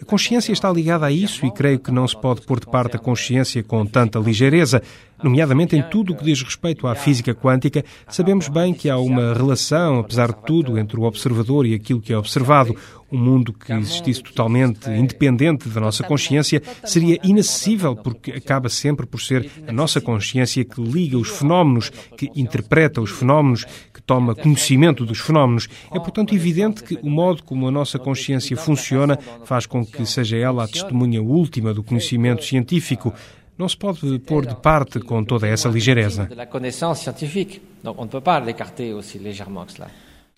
a 0.00 0.04
consciência 0.04 0.52
está 0.52 0.70
ligada 0.70 1.06
a 1.06 1.12
isso 1.12 1.44
e 1.44 1.50
creio 1.50 1.78
que 1.78 1.90
não 1.90 2.06
se 2.06 2.16
pode 2.16 2.42
pôr 2.42 2.60
de 2.60 2.66
parte 2.66 2.96
a 2.96 2.98
consciência 2.98 3.62
com 3.62 3.84
tanta 3.84 4.18
ligeireza. 4.18 4.82
Nomeadamente 5.22 5.76
em 5.76 5.82
tudo 5.82 6.12
o 6.12 6.16
que 6.16 6.24
diz 6.24 6.42
respeito 6.42 6.86
à 6.86 6.94
física 6.94 7.34
quântica, 7.34 7.84
sabemos 8.08 8.48
bem 8.48 8.72
que 8.72 8.88
há 8.88 8.96
uma 8.96 9.34
relação, 9.34 9.98
apesar 9.98 10.28
de 10.28 10.42
tudo, 10.46 10.78
entre 10.78 10.98
o 10.98 11.02
observador 11.02 11.66
e 11.66 11.74
aquilo 11.74 12.00
que 12.00 12.12
é 12.12 12.16
observado. 12.16 12.74
Um 13.12 13.18
mundo 13.18 13.52
que 13.52 13.72
existisse 13.72 14.22
totalmente 14.22 14.88
independente 14.88 15.68
da 15.68 15.80
nossa 15.80 16.04
consciência 16.04 16.62
seria 16.84 17.18
inacessível, 17.24 17.96
porque 17.96 18.30
acaba 18.30 18.68
sempre 18.68 19.04
por 19.04 19.20
ser 19.20 19.50
a 19.66 19.72
nossa 19.72 20.00
consciência 20.00 20.64
que 20.64 20.80
liga 20.80 21.18
os 21.18 21.28
fenómenos, 21.28 21.90
que 22.16 22.30
interpreta 22.36 23.00
os 23.00 23.10
fenómenos, 23.10 23.64
que 23.92 24.00
toma 24.00 24.34
conhecimento 24.34 25.04
dos 25.04 25.18
fenómenos. 25.18 25.68
É, 25.92 25.98
portanto, 25.98 26.34
evidente 26.34 26.84
que 26.84 26.94
o 27.02 27.10
modo 27.10 27.42
como 27.42 27.66
a 27.66 27.70
nossa 27.70 27.98
consciência 27.98 28.56
funciona 28.56 29.18
faz 29.44 29.66
com 29.66 29.84
que 29.84 30.06
seja 30.06 30.36
ela 30.36 30.64
a 30.64 30.68
testemunha 30.68 31.20
última 31.20 31.74
do 31.74 31.82
conhecimento 31.82 32.44
científico. 32.44 33.12
não 33.58 33.68
se 33.68 33.76
pode 33.76 34.18
pôr 34.20 34.46
de 34.46 34.56
parte 34.56 35.00
com 35.00 35.22
toda 35.22 35.46
essa 35.46 35.68
ligeireza. 35.68 36.28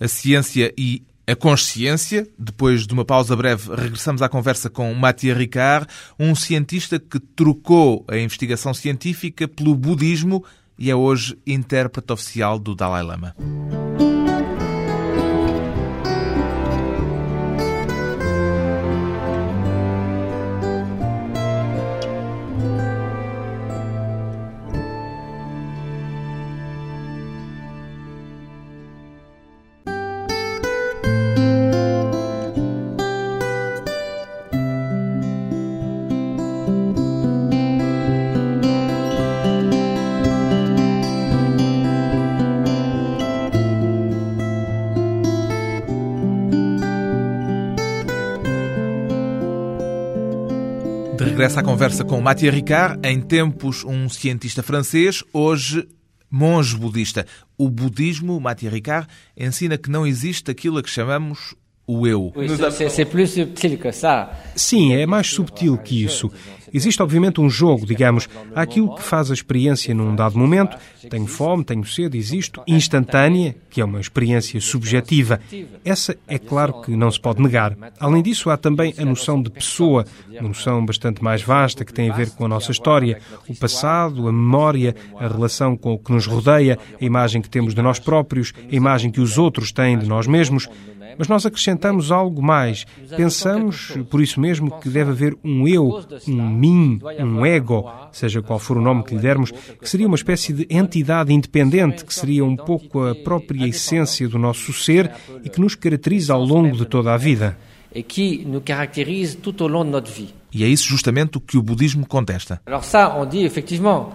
A 0.00 0.08
ciência 0.08 0.74
e 0.76 1.02
a 1.26 1.34
consciência. 1.34 2.26
Depois 2.38 2.86
de 2.86 2.92
uma 2.92 3.04
pausa 3.04 3.34
breve, 3.36 3.74
regressamos 3.74 4.22
à 4.22 4.28
conversa 4.28 4.68
com 4.68 4.92
Mathieu 4.94 5.36
Ricard, 5.36 5.86
um 6.18 6.34
cientista 6.34 6.98
que 6.98 7.18
trocou 7.18 8.04
a 8.08 8.16
investigação 8.16 8.74
científica 8.74 9.46
pelo 9.48 9.74
budismo 9.74 10.44
e 10.78 10.90
é 10.90 10.96
hoje 10.96 11.38
intérprete 11.46 12.12
oficial 12.12 12.58
do 12.58 12.74
Dalai 12.74 13.02
Lama. 13.02 13.34
Regressa 51.32 51.60
à 51.60 51.62
conversa 51.62 52.04
com 52.04 52.20
Mathieu 52.20 52.52
Ricard, 52.52 53.08
em 53.08 53.18
tempos 53.18 53.84
um 53.84 54.06
cientista 54.06 54.62
francês, 54.62 55.24
hoje 55.32 55.88
monge 56.30 56.76
budista. 56.76 57.26
O 57.56 57.70
budismo, 57.70 58.38
Mathieu 58.38 58.70
Ricard, 58.70 59.08
ensina 59.34 59.78
que 59.78 59.90
não 59.90 60.06
existe 60.06 60.50
aquilo 60.50 60.76
a 60.76 60.82
que 60.82 60.90
chamamos 60.90 61.54
o 61.86 62.06
eu. 62.06 62.32
Sim, 64.54 64.94
é 64.94 65.06
mais 65.06 65.28
subtil 65.28 65.76
que 65.78 66.04
isso. 66.04 66.30
Existe, 66.72 67.02
obviamente, 67.02 67.40
um 67.40 67.50
jogo, 67.50 67.84
digamos. 67.84 68.28
Há 68.54 68.62
aquilo 68.62 68.94
que 68.94 69.02
faz 69.02 69.30
a 69.30 69.34
experiência 69.34 69.94
num 69.94 70.16
dado 70.16 70.38
momento. 70.38 70.76
Tenho 71.10 71.26
fome, 71.26 71.64
tenho 71.64 71.84
sede, 71.84 72.16
existo. 72.16 72.62
Instantânea, 72.66 73.54
que 73.68 73.80
é 73.80 73.84
uma 73.84 74.00
experiência 74.00 74.58
subjetiva. 74.60 75.38
Essa 75.84 76.16
é 76.26 76.38
claro 76.38 76.80
que 76.80 76.96
não 76.96 77.10
se 77.10 77.20
pode 77.20 77.42
negar. 77.42 77.76
Além 78.00 78.22
disso, 78.22 78.48
há 78.48 78.56
também 78.56 78.94
a 78.96 79.04
noção 79.04 79.42
de 79.42 79.50
pessoa, 79.50 80.06
uma 80.30 80.48
noção 80.48 80.84
bastante 80.84 81.22
mais 81.22 81.42
vasta 81.42 81.84
que 81.84 81.92
tem 81.92 82.08
a 82.08 82.14
ver 82.14 82.30
com 82.30 82.46
a 82.46 82.48
nossa 82.48 82.72
história, 82.72 83.20
o 83.46 83.54
passado, 83.54 84.26
a 84.26 84.32
memória, 84.32 84.96
a 85.18 85.28
relação 85.28 85.76
com 85.76 85.92
o 85.92 85.98
que 85.98 86.12
nos 86.12 86.26
rodeia, 86.26 86.78
a 86.98 87.04
imagem 87.04 87.42
que 87.42 87.50
temos 87.50 87.74
de 87.74 87.82
nós 87.82 87.98
próprios, 87.98 88.54
a 88.70 88.74
imagem 88.74 89.10
que 89.10 89.20
os 89.20 89.36
outros 89.36 89.72
têm 89.72 89.98
de 89.98 90.06
nós 90.06 90.26
mesmos. 90.26 90.68
Mas 91.18 91.28
nós 91.28 91.46
acrescentamos 91.46 92.10
algo 92.10 92.42
mais. 92.42 92.84
Pensamos, 93.16 93.94
por 94.10 94.20
isso 94.20 94.40
mesmo, 94.40 94.78
que 94.80 94.88
deve 94.88 95.10
haver 95.10 95.36
um 95.44 95.66
eu, 95.66 96.02
um 96.28 96.48
mim, 96.48 97.00
um 97.18 97.44
ego, 97.44 97.90
seja 98.12 98.42
qual 98.42 98.58
for 98.58 98.76
o 98.76 98.82
nome 98.82 99.04
que 99.04 99.14
lhe 99.14 99.20
dermos, 99.20 99.50
que 99.50 99.88
seria 99.88 100.06
uma 100.06 100.16
espécie 100.16 100.52
de 100.52 100.66
entidade 100.70 101.32
independente, 101.32 102.04
que 102.04 102.14
seria 102.14 102.44
um 102.44 102.56
pouco 102.56 103.06
a 103.06 103.14
própria 103.14 103.66
essência 103.66 104.28
do 104.28 104.38
nosso 104.38 104.72
ser 104.72 105.10
e 105.44 105.48
que 105.48 105.60
nos 105.60 105.74
caracteriza 105.74 106.34
ao 106.34 106.44
longo 106.44 106.76
de 106.76 106.86
toda 106.86 107.12
a 107.12 107.16
vida. 107.16 107.56
E 107.94 108.02
que 108.02 108.44
nos 108.46 108.62
caracteriza 108.62 109.36
tout 109.36 109.62
au 109.62 109.68
long 109.68 109.84
de 109.84 109.90
notre 109.90 110.10
vie. 110.10 110.34
E 110.54 110.64
é 110.64 110.68
isso 110.68 110.88
justamente 110.88 111.38
o 111.38 111.40
que 111.40 111.56
o 111.56 111.62
budismo 111.62 112.06
contesta. 112.06 112.60
Alors 112.66 112.84
ça, 112.84 113.16
on 113.18 113.26
dit 113.26 113.44
effectivement, 113.44 114.12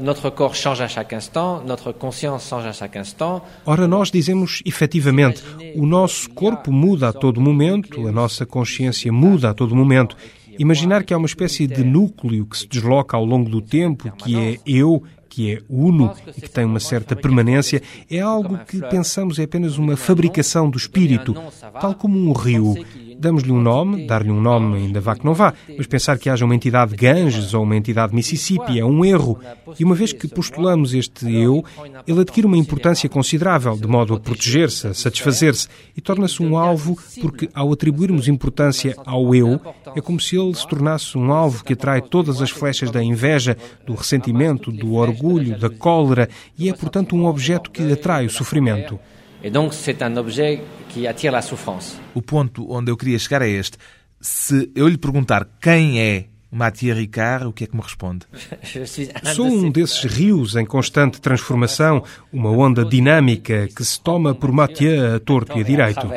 notre 0.00 0.30
corps 0.30 0.54
change 0.54 0.86
chaque 0.88 1.14
instant, 1.14 1.62
notre 1.64 1.92
conscience 1.92 2.48
change 2.48 2.72
chaque 2.76 2.98
instant. 2.98 3.42
Ora, 3.64 3.86
nós 3.86 4.10
dizemos 4.10 4.62
efetivamente, 4.64 5.42
o 5.74 5.86
nosso 5.86 6.30
corpo 6.30 6.72
muda 6.72 7.08
a 7.08 7.12
todo 7.12 7.40
momento, 7.40 8.06
a 8.06 8.12
nossa 8.12 8.44
consciência 8.44 9.12
muda 9.12 9.50
a 9.50 9.54
todo 9.54 9.76
momento. 9.76 10.16
Imaginar 10.58 11.04
que 11.04 11.14
há 11.14 11.16
uma 11.16 11.26
espécie 11.26 11.66
de 11.66 11.84
núcleo 11.84 12.44
que 12.44 12.58
se 12.58 12.66
desloca 12.66 13.16
ao 13.16 13.24
longo 13.24 13.48
do 13.48 13.62
tempo, 13.62 14.10
que 14.12 14.36
é 14.36 14.58
eu, 14.66 15.02
que 15.28 15.52
é 15.52 15.62
uno 15.68 16.12
e 16.36 16.40
que 16.40 16.50
tem 16.50 16.64
uma 16.64 16.80
certa 16.80 17.14
permanência, 17.14 17.80
é 18.10 18.18
algo 18.18 18.58
que 18.66 18.80
pensamos 18.88 19.38
é 19.38 19.44
apenas 19.44 19.78
uma 19.78 19.96
fabricação 19.96 20.68
do 20.68 20.76
espírito, 20.76 21.34
tal 21.80 21.94
como 21.94 22.18
um 22.18 22.32
rio 22.32 22.74
damos-lhe 23.18 23.52
um 23.52 23.60
nome, 23.60 24.06
dar-lhe 24.06 24.30
um 24.30 24.40
nome 24.40 24.78
ainda 24.78 25.00
vá 25.00 25.16
que 25.16 25.24
não 25.24 25.34
vá, 25.34 25.52
mas 25.76 25.86
pensar 25.86 26.18
que 26.18 26.30
haja 26.30 26.44
uma 26.44 26.54
entidade 26.54 26.94
Ganges 26.94 27.52
ou 27.54 27.62
uma 27.62 27.76
entidade 27.76 28.14
Mississippi 28.14 28.78
é 28.78 28.84
um 28.84 29.04
erro. 29.04 29.38
E 29.78 29.84
uma 29.84 29.94
vez 29.94 30.12
que 30.12 30.28
postulamos 30.28 30.94
este 30.94 31.30
eu, 31.32 31.64
ele 32.06 32.20
adquire 32.20 32.46
uma 32.46 32.56
importância 32.56 33.08
considerável, 33.08 33.76
de 33.76 33.86
modo 33.86 34.14
a 34.14 34.20
proteger-se, 34.20 34.88
a 34.88 34.94
satisfazer-se, 34.94 35.68
e 35.96 36.00
torna-se 36.00 36.42
um 36.42 36.56
alvo 36.56 36.96
porque, 37.20 37.48
ao 37.52 37.72
atribuirmos 37.72 38.28
importância 38.28 38.94
ao 39.04 39.34
eu, 39.34 39.60
é 39.96 40.00
como 40.00 40.20
se 40.20 40.36
ele 40.36 40.54
se 40.54 40.66
tornasse 40.66 41.16
um 41.18 41.32
alvo 41.32 41.64
que 41.64 41.72
atrai 41.72 42.00
todas 42.00 42.40
as 42.40 42.50
flechas 42.50 42.90
da 42.90 43.02
inveja, 43.02 43.56
do 43.86 43.94
ressentimento, 43.94 44.70
do 44.70 44.94
orgulho, 44.94 45.58
da 45.58 45.68
cólera, 45.68 46.28
e 46.58 46.68
é, 46.68 46.72
portanto, 46.72 47.16
um 47.16 47.26
objeto 47.26 47.70
que 47.70 47.92
atrai 47.92 48.26
o 48.26 48.30
sofrimento. 48.30 48.98
Et 49.42 49.50
donc 49.50 49.72
c'est 49.72 50.02
un 50.02 50.16
objet 50.16 50.62
qui 50.88 51.06
attire 51.06 51.32
la 51.32 51.42
souffrance. 51.42 51.98
O 52.14 52.22
ponto 52.22 52.66
onde 52.70 52.90
eu 52.90 52.96
queria 52.96 53.18
chegar 53.18 53.42
é 53.42 53.48
este. 53.48 53.78
Se 54.20 54.70
eu 54.74 54.88
lhe 54.88 54.98
perguntar 54.98 55.46
quem 55.60 56.00
é 56.00 56.26
Mathieu 56.50 56.96
Ricard, 56.96 57.46
o 57.46 57.52
que 57.52 57.64
é 57.64 57.66
que 57.66 57.76
me 57.76 57.82
responde? 57.82 58.26
Sou 59.34 59.46
um 59.46 59.70
desses 59.70 60.02
rios 60.04 60.56
em 60.56 60.64
constante 60.64 61.20
transformação, 61.20 62.02
uma 62.32 62.50
onda 62.50 62.84
dinâmica 62.84 63.68
que 63.68 63.84
se 63.84 64.00
toma 64.00 64.34
por 64.34 64.50
Mathieu 64.50 65.16
a 65.16 65.20
torto 65.20 65.56
e 65.58 65.60
a 65.60 65.64
direito. 65.64 66.06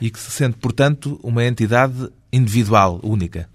E 0.00 0.10
que 0.10 0.18
se 0.18 0.30
sente, 0.30 0.56
portanto, 0.56 1.20
uma 1.22 1.44
entidade 1.44 2.08
individual, 2.32 2.98
única. 3.04 3.48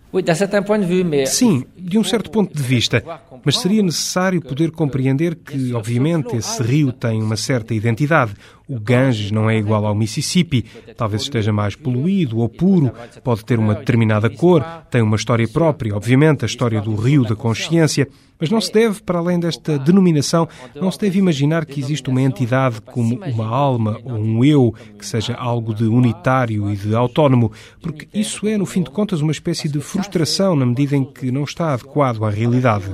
Sim, 1.27 1.65
de 1.77 1.98
um 1.98 2.03
certo 2.03 2.29
ponto 2.29 2.55
de 2.55 2.63
vista, 2.63 3.03
mas 3.43 3.57
seria 3.57 3.84
necessário 3.84 4.41
poder 4.41 4.72
compreender 4.72 5.36
que, 5.36 5.74
obviamente, 5.74 6.36
esse 6.36 6.62
rio 6.63 6.91
tem 6.91 7.22
uma 7.22 7.36
certa 7.36 7.74
identidade. 7.74 8.34
O 8.67 8.79
Ganges 8.79 9.31
não 9.31 9.50
é 9.50 9.57
igual 9.57 9.86
ao 9.86 9.93
Mississippi, 9.93 10.65
talvez 10.98 11.24
esteja 11.24 11.53
mais 11.53 11.75
poluído 11.75 12.39
ou 12.39 12.50
puro, 12.50 12.91
pode 13.24 13.45
ter 13.45 13.60
uma 13.60 13.75
determinada 13.75 14.29
cor, 14.29 14.63
tem 14.89 15.01
uma 15.01 15.15
história 15.15 15.48
própria, 15.48 15.95
obviamente, 15.95 16.43
a 16.43 16.48
história 16.48 16.81
do 16.81 16.95
rio 16.95 17.24
da 17.24 17.36
consciência. 17.36 18.07
Mas 18.39 18.50
não 18.50 18.60
se 18.60 18.72
deve, 18.72 19.01
para 19.01 19.19
além 19.19 19.39
desta 19.39 19.79
denominação, 19.79 20.48
não 20.75 20.91
se 20.91 21.00
deve 21.00 21.17
imaginar 21.17 21.65
que 21.65 21.79
existe 21.79 22.10
uma 22.10 22.22
entidade 22.22 22.81
como 22.81 23.17
uma 23.24 23.48
alma 23.48 23.98
ou 24.03 24.13
um 24.13 24.43
eu, 24.43 24.75
que 25.00 25.05
seja 25.05 25.34
algo 25.36 25.74
de 25.74 25.86
unitário 25.86 26.69
e 26.69 26.75
de 26.75 26.93
autónomo, 26.93 27.51
porque 27.81 28.07
isso 28.13 28.45
é, 28.45 28.57
no 28.57 28.65
fim 28.65 28.84
de 28.84 28.89
contas, 28.89 29.22
uma 29.22 29.31
espécie 29.31 29.69
de 29.69 29.79
frustração 29.79 30.55
na 30.55 30.65
medida 30.65 30.98
em 30.98 31.05
que 31.05 31.31
não 31.31 31.45
está 31.45 31.74
adequado 31.74 32.25
à 32.25 32.29
realidade. 32.29 32.86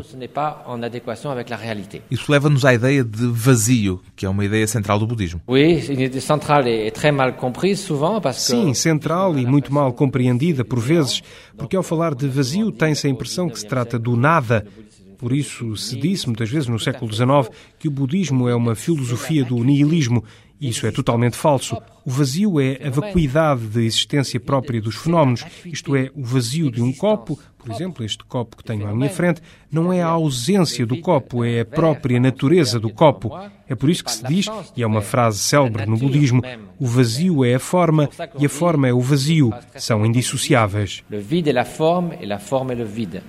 Isso 2.11 2.31
leva-nos 2.31 2.63
à 2.63 2.73
ideia 2.73 3.03
de 3.03 3.25
vazio, 3.25 3.99
que 4.15 4.27
é 4.27 4.29
uma 4.29 4.45
ideia 4.45 4.67
central 4.67 4.99
do 4.99 5.07
budismo. 5.07 5.41
Sim, 8.55 8.73
central 8.73 9.37
e 9.37 9.45
muito 9.45 9.73
mal 9.73 9.93
compreendida 9.93 10.65
por 10.65 10.79
vezes, 10.79 11.21
porque 11.57 11.75
ao 11.75 11.83
falar 11.83 12.15
de 12.15 12.27
vazio 12.27 12.71
tem-se 12.71 13.07
a 13.07 13.09
impressão 13.09 13.49
que 13.49 13.59
se 13.59 13.67
trata 13.67 13.99
do 13.99 14.15
nada, 14.15 14.65
por 15.17 15.31
isso 15.31 15.75
se 15.77 15.95
disse 15.95 16.25
muitas 16.25 16.49
vezes 16.49 16.67
no 16.67 16.79
século 16.79 17.13
XIX 17.13 17.55
que 17.77 17.87
o 17.87 17.91
budismo 17.91 18.49
é 18.49 18.55
uma 18.55 18.73
filosofia 18.73 19.45
do 19.45 19.63
nihilismo. 19.63 20.23
Isso 20.61 20.85
é 20.85 20.91
totalmente 20.91 21.35
falso. 21.35 21.75
O 22.05 22.11
vazio 22.11 22.59
é 22.59 22.79
a 22.85 22.89
vacuidade 22.91 23.65
da 23.65 23.81
existência 23.81 24.39
própria 24.39 24.79
dos 24.79 24.95
fenómenos, 24.95 25.43
isto 25.65 25.95
é, 25.95 26.11
o 26.15 26.23
vazio 26.23 26.69
de 26.69 26.83
um 26.83 26.93
copo, 26.93 27.39
por 27.57 27.71
exemplo, 27.71 28.05
este 28.05 28.23
copo 28.23 28.57
que 28.57 28.63
tenho 28.63 28.87
à 28.87 28.93
minha 28.93 29.09
frente, 29.09 29.41
não 29.71 29.91
é 29.91 30.03
a 30.03 30.07
ausência 30.07 30.85
do 30.85 30.97
copo, 30.99 31.43
é 31.43 31.61
a 31.61 31.65
própria 31.65 32.19
natureza 32.19 32.79
do 32.79 32.91
copo. 32.91 33.31
É 33.67 33.73
por 33.73 33.89
isso 33.89 34.03
que 34.03 34.11
se 34.11 34.23
diz, 34.23 34.47
e 34.75 34.83
é 34.83 34.87
uma 34.87 35.01
frase 35.01 35.39
célebre 35.39 35.85
no 35.87 35.97
budismo, 35.97 36.41
o 36.79 36.85
vazio 36.85 37.43
é 37.43 37.55
a 37.55 37.59
forma 37.59 38.07
e 38.37 38.45
a 38.45 38.49
forma 38.49 38.87
é 38.87 38.93
o 38.93 38.99
vazio. 38.99 39.51
São 39.75 40.05
indissociáveis. 40.05 41.03
O 41.11 41.19
vide 41.19 41.49
é 41.49 41.59
a 41.59 41.65
forma 41.65 42.15
e 42.15 42.31
a 42.31 42.39
forma 42.39 42.73
é 42.73 42.81
o 42.81 42.85
vide 42.85 43.21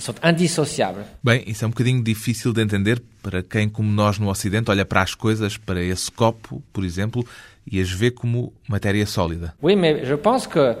são 0.00 0.14
indissociáveis. 0.24 1.06
Bem, 1.22 1.44
isso 1.46 1.64
é 1.64 1.66
um 1.66 1.70
bocadinho 1.70 2.02
difícil 2.02 2.52
de 2.52 2.62
entender 2.62 3.02
para 3.22 3.42
quem, 3.42 3.68
como 3.68 3.90
nós 3.90 4.18
no 4.18 4.28
Ocidente, 4.28 4.70
olha 4.70 4.84
para 4.84 5.02
as 5.02 5.14
coisas, 5.14 5.56
para 5.56 5.82
esse 5.82 6.10
copo, 6.10 6.62
por 6.72 6.84
exemplo, 6.84 7.24
e 7.66 7.80
as 7.80 7.90
vê 7.90 8.10
como 8.10 8.52
matéria 8.68 9.06
sólida. 9.06 9.54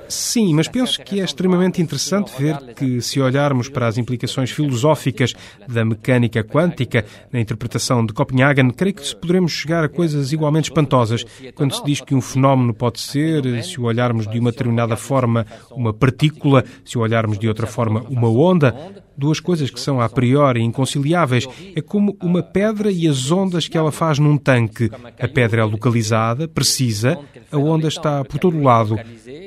Sim, 0.08 0.54
mas 0.54 0.68
penso 0.68 1.02
que 1.02 1.20
é 1.20 1.24
extremamente 1.24 1.80
interessante 1.80 2.32
ver 2.38 2.56
que, 2.74 3.00
se 3.00 3.20
olharmos 3.20 3.68
para 3.68 3.86
as 3.86 3.98
implicações 3.98 4.50
filosóficas 4.50 5.34
da 5.68 5.84
mecânica 5.84 6.42
quântica 6.42 7.04
na 7.32 7.40
interpretação 7.40 8.04
de 8.04 8.12
Copenhagen, 8.12 8.70
creio 8.70 8.94
que 8.94 9.16
poderemos 9.16 9.52
chegar 9.52 9.84
a 9.84 9.88
coisas 9.88 10.32
igualmente 10.32 10.70
espantosas 10.70 11.24
quando 11.54 11.74
se 11.74 11.84
diz 11.84 12.00
que 12.00 12.14
um 12.14 12.20
fenómeno 12.20 12.74
pode 12.74 13.00
ser, 13.00 13.62
se 13.62 13.80
o 13.80 13.84
olharmos 13.84 14.26
de 14.26 14.38
uma 14.38 14.50
determinada 14.50 14.96
forma, 14.96 15.46
uma 15.70 15.92
partícula, 15.92 16.64
se 16.84 16.98
o 16.98 17.00
olharmos 17.00 17.38
de 17.38 17.48
outra 17.48 17.66
forma, 17.66 18.04
uma 18.08 18.28
onda 18.28 18.74
duas 19.20 19.38
coisas 19.38 19.70
que 19.70 19.78
são 19.78 20.00
a 20.00 20.08
priori 20.08 20.62
inconciliáveis. 20.62 21.46
É 21.76 21.82
como 21.82 22.16
uma 22.22 22.42
pedra 22.42 22.90
e 22.90 23.06
as 23.06 23.30
ondas 23.30 23.68
que 23.68 23.76
ela 23.76 23.92
faz 23.92 24.18
num 24.18 24.38
tanque. 24.38 24.90
A 25.20 25.28
pedra 25.28 25.60
é 25.60 25.64
localizada, 25.64 26.48
precisa, 26.70 27.18
a 27.50 27.58
onda 27.58 27.88
está 27.88 28.24
por 28.24 28.38
todo 28.38 28.56
o 28.56 28.62
lado. 28.62 28.96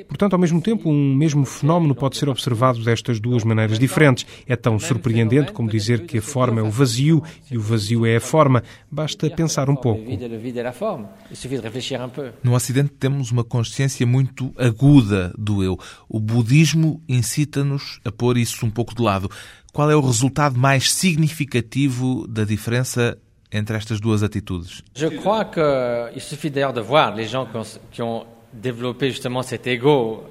Portanto, 0.06 0.34
ao 0.34 0.38
mesmo 0.38 0.60
tempo, 0.60 0.90
um 0.90 1.14
mesmo 1.14 1.44
fenómeno 1.46 1.94
pode 1.94 2.18
ser 2.18 2.28
observado 2.28 2.84
destas 2.84 3.18
duas 3.18 3.42
maneiras 3.42 3.78
diferentes. 3.78 4.26
É 4.46 4.54
tão 4.54 4.78
surpreendente 4.78 5.52
como 5.52 5.70
dizer 5.70 6.04
que 6.04 6.18
a 6.18 6.22
forma 6.22 6.60
é 6.60 6.62
o 6.62 6.70
vazio 6.70 7.22
e 7.50 7.56
o 7.56 7.60
vazio 7.60 8.04
é 8.04 8.16
a 8.16 8.20
forma. 8.20 8.62
Basta 8.90 9.30
pensar 9.30 9.70
um 9.70 9.76
pouco. 9.76 10.04
No 12.42 12.54
Ocidente 12.54 12.92
temos 12.98 13.30
uma 13.30 13.44
consciência 13.44 14.06
muito 14.06 14.52
aguda 14.58 15.32
do 15.38 15.62
eu. 15.62 15.78
O 16.08 16.20
budismo 16.20 17.02
incita-nos 17.08 18.00
a 18.04 18.12
pôr 18.12 18.36
isso 18.36 18.66
um 18.66 18.70
pouco 18.70 18.94
de 18.94 19.02
lado. 19.02 19.30
Qual 19.72 19.90
é 19.90 19.96
o 19.96 20.00
resultado 20.00 20.56
mais 20.56 20.92
significativo 20.92 22.28
da 22.28 22.44
diferença 22.44 23.18
entre 23.54 23.76
estas 23.76 24.00
duas 24.00 24.22
atitudes? 24.22 24.82
Je 24.94 25.08
crois 25.08 25.44
que 25.44 26.10
il 26.14 26.20
suffit 26.20 26.50
d'ailleurs 26.50 26.74
de 26.74 26.80
voir 26.80 27.14
les 27.14 27.26
gens 27.26 27.46
qui 27.92 28.02
ont 28.02 28.26
développé 28.52 29.10
justement 29.10 29.42
cet 29.42 29.66
ego 29.66 30.24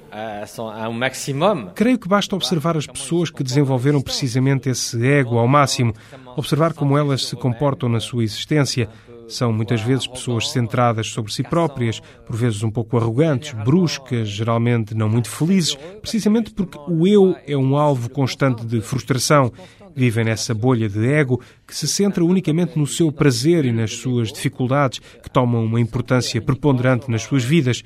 ao 0.56 0.92
maximum. 0.92 1.70
Creio 1.74 1.98
que 1.98 2.08
basta 2.08 2.34
observar 2.34 2.76
as 2.76 2.86
pessoas 2.86 3.30
que 3.30 3.42
desenvolveram 3.42 4.00
precisamente 4.00 4.68
esse 4.68 5.04
ego 5.06 5.38
ao 5.38 5.46
máximo, 5.46 5.92
observar 6.36 6.72
como 6.72 6.96
elas 6.96 7.26
se 7.26 7.36
comportam 7.36 7.88
na 7.88 8.00
sua 8.00 8.24
existência. 8.24 8.88
São 9.26 9.50
muitas 9.52 9.80
vezes 9.80 10.06
pessoas 10.06 10.50
centradas 10.50 11.06
sobre 11.06 11.32
si 11.32 11.42
próprias, 11.42 11.98
por 12.26 12.36
vezes 12.36 12.62
um 12.62 12.70
pouco 12.70 12.98
arrogantes, 12.98 13.52
bruscas, 13.52 14.28
geralmente 14.28 14.94
não 14.94 15.08
muito 15.08 15.30
felizes, 15.30 15.74
precisamente 16.02 16.52
porque 16.52 16.78
o 16.86 17.06
eu 17.06 17.34
é 17.46 17.56
um 17.56 17.76
alvo 17.76 18.10
constante 18.10 18.66
de 18.66 18.82
frustração. 18.82 19.50
Vivem 19.96 20.24
nessa 20.24 20.52
bolha 20.52 20.88
de 20.88 21.06
ego 21.06 21.40
que 21.66 21.76
se 21.76 21.86
centra 21.86 22.24
unicamente 22.24 22.78
no 22.78 22.86
seu 22.86 23.12
prazer 23.12 23.64
e 23.64 23.72
nas 23.72 23.92
suas 23.92 24.32
dificuldades, 24.32 25.00
que 25.22 25.30
tomam 25.30 25.64
uma 25.64 25.80
importância 25.80 26.40
preponderante 26.42 27.10
nas 27.10 27.22
suas 27.22 27.44
vidas. 27.44 27.84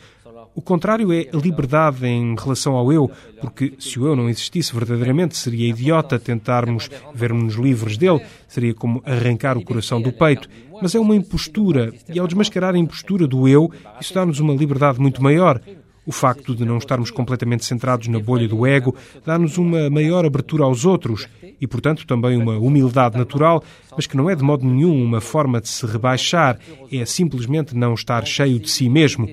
O 0.55 0.61
contrário 0.63 1.13
é 1.13 1.29
a 1.33 1.37
liberdade 1.37 2.05
em 2.05 2.35
relação 2.35 2.75
ao 2.75 2.93
eu, 2.93 3.09
porque 3.41 3.75
se 3.79 4.01
o 4.01 4.07
eu 4.09 4.17
não 4.17 4.29
existisse 4.29 4.75
verdadeiramente, 4.75 5.37
seria 5.37 5.69
idiota 5.69 6.19
tentarmos 6.19 6.91
vermos-nos 7.15 7.55
livres 7.55 7.97
dele, 7.97 8.21
seria 8.49 8.75
como 8.75 9.01
arrancar 9.05 9.57
o 9.57 9.63
coração 9.63 10.03
do 10.03 10.13
peito. 10.13 10.49
Mas 10.83 10.95
é 10.95 10.99
uma 10.99 11.15
impostura, 11.15 11.93
e 12.13 12.19
ao 12.19 12.27
desmascarar 12.27 12.75
a 12.75 12.79
impostura 12.79 13.27
do 13.27 13.47
eu, 13.47 13.71
isso 14.01 14.13
dá-nos 14.13 14.41
uma 14.41 14.55
liberdade 14.55 15.01
muito 15.01 15.23
maior. 15.23 15.61
O 16.09 16.13
facto 16.13 16.55
de 16.55 16.65
não 16.65 16.79
estarmos 16.79 17.11
completamente 17.11 17.67
centrados 17.67 18.09
na 18.09 18.19
bolha 18.19 18.49
do 18.49 18.67
ego 18.67 18.97
dá-nos 19.27 19.59
uma 19.59 19.91
maior 19.91 20.25
abertura 20.25 20.65
aos 20.65 20.87
outros 20.87 21.29
e, 21.61 21.67
portanto, 21.67 22.07
também 22.07 22.35
uma 22.35 22.57
humildade 22.57 23.19
natural, 23.19 23.63
mas 23.95 24.07
que 24.07 24.17
não 24.17 24.31
é 24.31 24.35
de 24.35 24.43
modo 24.43 24.65
nenhum 24.65 25.05
uma 25.05 25.21
forma 25.21 25.61
de 25.61 25.69
se 25.69 25.85
rebaixar, 25.85 26.59
é 26.91 27.05
simplesmente 27.05 27.77
não 27.77 27.93
estar 27.93 28.25
cheio 28.25 28.59
de 28.59 28.71
si 28.71 28.89
mesmo. 28.89 29.29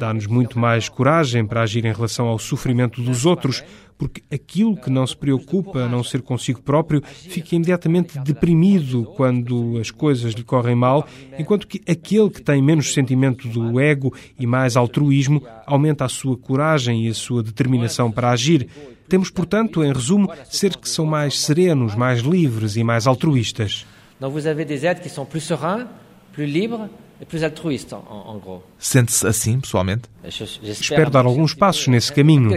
Dá-nos 0.00 0.26
muito 0.26 0.58
mais 0.58 0.88
coragem 0.88 1.44
para 1.44 1.60
agir 1.60 1.84
em 1.84 1.92
relação 1.92 2.26
ao 2.26 2.38
sofrimento 2.38 3.02
dos 3.02 3.26
outros, 3.26 3.62
porque 4.04 4.22
aquilo 4.30 4.76
que 4.76 4.90
não 4.90 5.06
se 5.06 5.16
preocupa 5.16 5.78
a 5.78 5.88
não 5.88 6.04
ser 6.04 6.20
consigo 6.20 6.60
próprio 6.60 7.02
fica 7.02 7.56
imediatamente 7.56 8.18
deprimido 8.18 9.04
quando 9.16 9.78
as 9.80 9.90
coisas 9.90 10.34
lhe 10.34 10.44
correm 10.44 10.74
mal, 10.74 11.08
enquanto 11.38 11.66
que 11.66 11.80
aquele 11.90 12.28
que 12.28 12.42
tem 12.42 12.60
menos 12.60 12.92
sentimento 12.92 13.48
do 13.48 13.80
ego 13.80 14.12
e 14.38 14.46
mais 14.46 14.76
altruísmo 14.76 15.42
aumenta 15.64 16.04
a 16.04 16.08
sua 16.10 16.36
coragem 16.36 17.06
e 17.06 17.08
a 17.08 17.14
sua 17.14 17.42
determinação 17.42 18.12
para 18.12 18.30
agir. 18.30 18.68
Temos, 19.08 19.30
portanto, 19.30 19.82
em 19.82 19.90
resumo, 19.90 20.30
seres 20.50 20.76
que 20.76 20.88
são 20.88 21.06
mais 21.06 21.40
serenos, 21.40 21.94
mais 21.94 22.20
livres 22.20 22.76
e 22.76 22.84
mais 22.84 23.06
altruístas. 23.06 23.86
Vous 24.20 24.46
avez 24.46 24.66
des 24.66 24.84
êtres 24.84 25.02
qui 25.02 25.08
sont 25.08 25.26
plus 25.26 25.44
sereins, 25.44 25.86
plus 26.34 26.46
libres 26.46 26.90
et 27.20 27.24
plus 27.24 27.42
altruistes, 27.42 27.92
en, 27.92 28.34
en 28.34 28.38
gros. 28.38 28.62
Sente-se 28.78 29.26
assim, 29.26 29.60
pessoalmente? 29.60 30.08
Espero 30.62 31.10
dar 31.10 31.24
alguns 31.26 31.54
passos 31.54 31.86
nesse 31.86 32.12
caminho. 32.12 32.50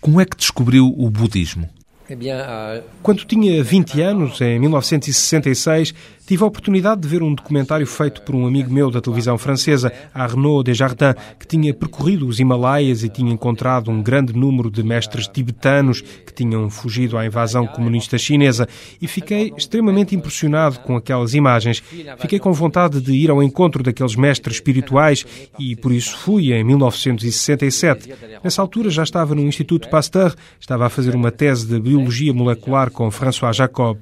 Como 0.00 0.20
é 0.20 0.24
que 0.24 0.36
descobriu 0.36 0.86
o 0.86 1.10
budismo? 1.10 1.68
Eh 2.08 2.14
euh, 2.14 2.82
Quando 3.02 3.24
tinha 3.24 3.64
20 3.64 4.02
anos, 4.02 4.40
em 4.42 4.58
1966, 4.58 5.94
Tive 6.26 6.42
a 6.42 6.46
oportunidade 6.46 7.02
de 7.02 7.08
ver 7.08 7.22
um 7.22 7.34
documentário 7.34 7.86
feito 7.86 8.22
por 8.22 8.34
um 8.34 8.46
amigo 8.46 8.72
meu 8.72 8.90
da 8.90 8.98
televisão 8.98 9.36
francesa, 9.36 9.92
Arnaud 10.14 10.64
Desjardins, 10.64 11.14
que 11.38 11.46
tinha 11.46 11.74
percorrido 11.74 12.26
os 12.26 12.40
Himalaias 12.40 13.02
e 13.02 13.10
tinha 13.10 13.30
encontrado 13.30 13.90
um 13.90 14.02
grande 14.02 14.32
número 14.32 14.70
de 14.70 14.82
mestres 14.82 15.28
tibetanos 15.28 16.00
que 16.00 16.32
tinham 16.32 16.70
fugido 16.70 17.18
à 17.18 17.26
invasão 17.26 17.66
comunista 17.66 18.16
chinesa 18.16 18.66
e 19.02 19.06
fiquei 19.06 19.52
extremamente 19.54 20.16
impressionado 20.16 20.78
com 20.80 20.96
aquelas 20.96 21.34
imagens. 21.34 21.82
Fiquei 22.18 22.38
com 22.38 22.54
vontade 22.54 23.02
de 23.02 23.12
ir 23.12 23.30
ao 23.30 23.42
encontro 23.42 23.82
daqueles 23.82 24.16
mestres 24.16 24.56
espirituais 24.56 25.26
e 25.58 25.76
por 25.76 25.92
isso 25.92 26.16
fui 26.16 26.54
em 26.54 26.64
1967. 26.64 28.14
Nessa 28.42 28.62
altura 28.62 28.88
já 28.88 29.02
estava 29.02 29.34
no 29.34 29.42
Instituto 29.42 29.90
Pasteur, 29.90 30.34
estava 30.58 30.86
a 30.86 30.88
fazer 30.88 31.14
uma 31.14 31.30
tese 31.30 31.66
de 31.66 31.78
biologia 31.78 32.32
molecular 32.32 32.90
com 32.90 33.10
François 33.10 33.54
Jacob. 33.54 33.98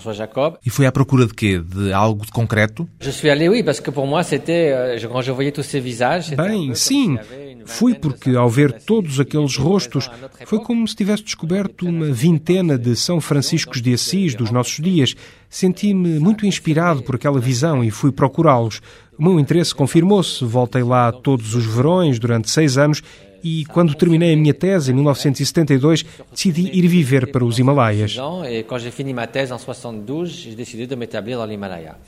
François 0.00 0.14
Jacob. 0.14 0.56
E 0.64 0.70
foi 0.70 0.86
à 0.86 0.92
procura 0.92 1.26
de 1.26 1.34
quê? 1.34 1.58
De 1.58 1.92
algo 1.92 2.24
de 2.24 2.30
concreto? 2.30 2.88
Je 3.00 3.10
suis 3.10 3.30
allé, 3.30 3.48
oui, 3.48 3.62
parce 3.62 3.80
que 3.80 3.90
pour 3.90 4.06
moi 4.06 4.22
c'était 4.22 4.72
euh, 4.72 5.08
quand 5.08 5.22
je 5.22 5.32
voyais 5.32 5.52
tous 5.52 5.62
ces 5.62 5.80
visages. 5.80 6.34
Bem, 6.36 6.74
sim. 6.74 7.18
Fui 7.64 7.94
porque 7.94 8.36
ao 8.36 8.48
ver 8.48 8.72
todos 8.72 9.18
aqueles 9.18 9.56
rostos, 9.56 10.08
foi 10.44 10.60
como 10.60 10.86
se 10.86 10.94
tivesse 10.94 11.24
descoberto 11.24 11.86
uma 11.86 12.12
vintena 12.12 12.78
de 12.78 12.94
São 12.94 13.20
Franciscos 13.20 13.82
de 13.82 13.92
Assis 13.92 14.34
dos 14.34 14.50
nossos 14.52 14.78
dias. 14.78 15.14
Senti-me 15.50 16.20
muito 16.20 16.46
inspirado 16.46 17.02
por 17.02 17.16
aquela 17.16 17.40
visão 17.40 17.82
e 17.82 17.90
fui 17.90 18.12
procurá-los. 18.12 18.80
O 19.18 19.22
meu 19.24 19.40
interesse 19.40 19.74
confirmou-se. 19.74 20.44
Voltei 20.44 20.82
lá 20.82 21.10
todos 21.10 21.54
os 21.54 21.64
verões 21.64 22.18
durante 22.18 22.50
seis 22.50 22.78
anos 22.78 23.02
e 23.46 23.64
quando 23.66 23.94
terminei 23.94 24.34
a 24.34 24.36
minha 24.36 24.52
tese 24.52 24.90
em 24.90 24.94
1972, 24.94 26.04
decidi 26.32 26.68
ir 26.76 26.88
viver 26.88 27.30
para 27.30 27.44
os 27.44 27.60
Himalaias. 27.60 28.16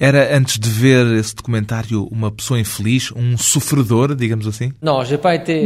Era 0.00 0.36
antes 0.36 0.58
de 0.58 0.68
ver 0.68 1.06
esse 1.16 1.36
documentário 1.36 2.08
uma 2.10 2.32
pessoa 2.32 2.58
infeliz, 2.58 3.12
um 3.12 3.38
sofredor, 3.38 4.16
digamos 4.16 4.48
assim? 4.48 4.72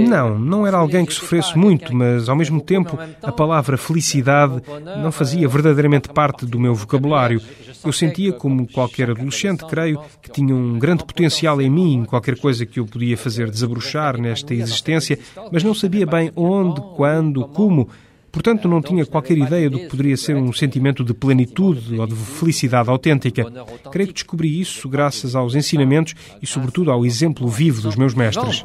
Não, 0.06 0.38
não 0.38 0.66
era 0.66 0.76
alguém 0.76 1.06
que 1.06 1.14
sofresse 1.14 1.56
muito, 1.56 1.94
mas 1.94 2.28
ao 2.28 2.36
mesmo 2.36 2.60
tempo 2.60 2.98
a 3.22 3.32
palavra 3.32 3.78
felicidade 3.78 4.60
não 5.00 5.10
fazia 5.10 5.48
verdadeiramente 5.48 6.10
parte 6.10 6.44
do 6.44 6.60
meu 6.60 6.74
vocabulário. 6.74 7.40
Eu 7.82 7.92
sentia, 7.92 8.32
como 8.32 8.68
qualquer 8.70 9.10
adolescente, 9.10 9.64
creio, 9.64 10.00
que 10.20 10.30
tinha 10.30 10.54
um 10.54 10.78
grande 10.78 11.04
potencial 11.04 11.62
em 11.62 11.70
mim, 11.70 12.04
qualquer 12.04 12.38
coisa 12.38 12.66
que 12.66 12.78
eu 12.78 12.84
podia 12.84 13.16
fazer 13.16 13.50
desabrochar 13.50 14.20
nesta 14.20 14.52
existência, 14.54 15.18
mas 15.50 15.61
não 15.62 15.74
sabia 15.74 16.06
bem 16.06 16.30
onde, 16.36 16.80
quando, 16.96 17.46
como. 17.48 17.88
Portanto, 18.32 18.66
não 18.66 18.80
tinha 18.80 19.04
qualquer 19.04 19.36
ideia 19.36 19.68
do 19.68 19.78
que 19.78 19.88
poderia 19.88 20.16
ser 20.16 20.34
um 20.36 20.50
sentimento 20.54 21.04
de 21.04 21.12
plenitude 21.12 22.00
ou 22.00 22.06
de 22.06 22.14
felicidade 22.14 22.88
autêntica. 22.88 23.44
Creio 23.90 24.08
que 24.08 24.14
descobri 24.14 24.58
isso 24.58 24.88
graças 24.88 25.34
aos 25.34 25.54
ensinamentos 25.54 26.14
e, 26.40 26.46
sobretudo, 26.46 26.90
ao 26.90 27.04
exemplo 27.04 27.46
vivo 27.46 27.82
dos 27.82 27.94
meus 27.94 28.14
mestres. 28.14 28.64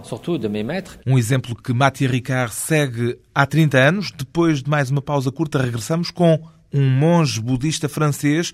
Um 1.06 1.18
exemplo 1.18 1.54
que 1.54 1.74
Mathieu 1.74 2.10
Ricard 2.10 2.54
segue 2.54 3.20
há 3.36 3.46
30 3.46 3.78
anos. 3.78 4.12
Depois 4.18 4.64
de 4.64 4.70
mais 4.70 4.90
uma 4.90 5.02
pausa 5.02 5.32
curta, 5.34 5.62
regressamos 5.62 6.12
com 6.12 6.40
um 6.74 6.90
monge 6.90 7.42
budista 7.42 7.90
francês 7.90 8.54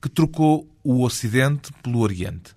que 0.00 0.10
trocou 0.10 0.66
o 0.84 1.02
Ocidente 1.02 1.70
pelo 1.82 2.00
Oriente. 2.00 2.54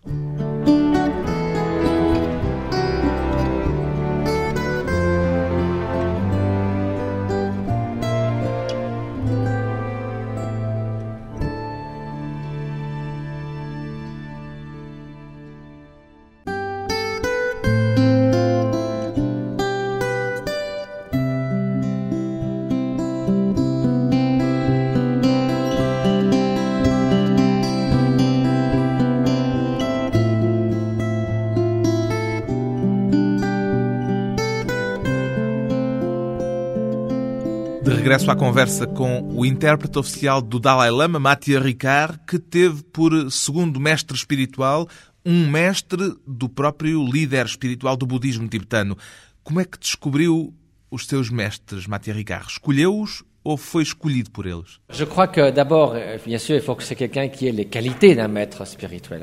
Regresso 37.91 38.31
à 38.31 38.35
conversa 38.35 38.87
com 38.87 39.21
o 39.35 39.45
intérprete 39.45 39.99
oficial 39.99 40.41
do 40.41 40.59
Dalai 40.59 40.89
Lama, 40.89 41.19
Matia 41.19 41.59
Ricard, 41.59 42.19
que 42.27 42.39
teve 42.39 42.83
por 42.83 43.31
segundo 43.31 43.79
mestre 43.79 44.15
espiritual 44.15 44.87
um 45.25 45.47
mestre 45.47 46.15
do 46.25 46.47
próprio 46.49 47.05
líder 47.05 47.45
espiritual 47.45 47.95
do 47.95 48.05
budismo 48.05 48.47
tibetano. 48.47 48.97
Como 49.43 49.59
é 49.59 49.65
que 49.65 49.77
descobriu 49.77 50.53
os 50.89 51.07
seus 51.07 51.29
mestres, 51.29 51.87
Matia 51.87 52.13
Ricard? 52.13 52.47
Escolheu-os 52.49 53.23
ou 53.43 53.57
foi 53.57 53.83
escolhido 53.83 54.31
por 54.31 54.45
eles? 54.45 54.79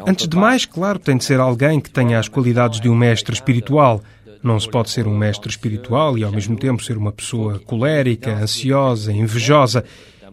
Antes 0.06 0.28
de 0.28 0.36
mais, 0.36 0.66
claro, 0.66 0.98
tem 0.98 1.16
de 1.16 1.24
ser 1.24 1.40
alguém 1.40 1.80
que 1.80 1.90
tenha 1.90 2.18
as 2.18 2.28
qualidades 2.28 2.80
de 2.80 2.88
um 2.88 2.94
mestre 2.94 3.34
espiritual. 3.34 4.02
Não 4.42 4.58
se 4.58 4.68
pode 4.68 4.90
ser 4.90 5.06
um 5.06 5.16
mestre 5.16 5.50
espiritual 5.50 6.16
e 6.16 6.24
ao 6.24 6.32
mesmo 6.32 6.56
tempo 6.56 6.82
ser 6.82 6.96
uma 6.96 7.12
pessoa 7.12 7.58
colérica, 7.58 8.32
ansiosa, 8.32 9.12
invejosa. 9.12 9.84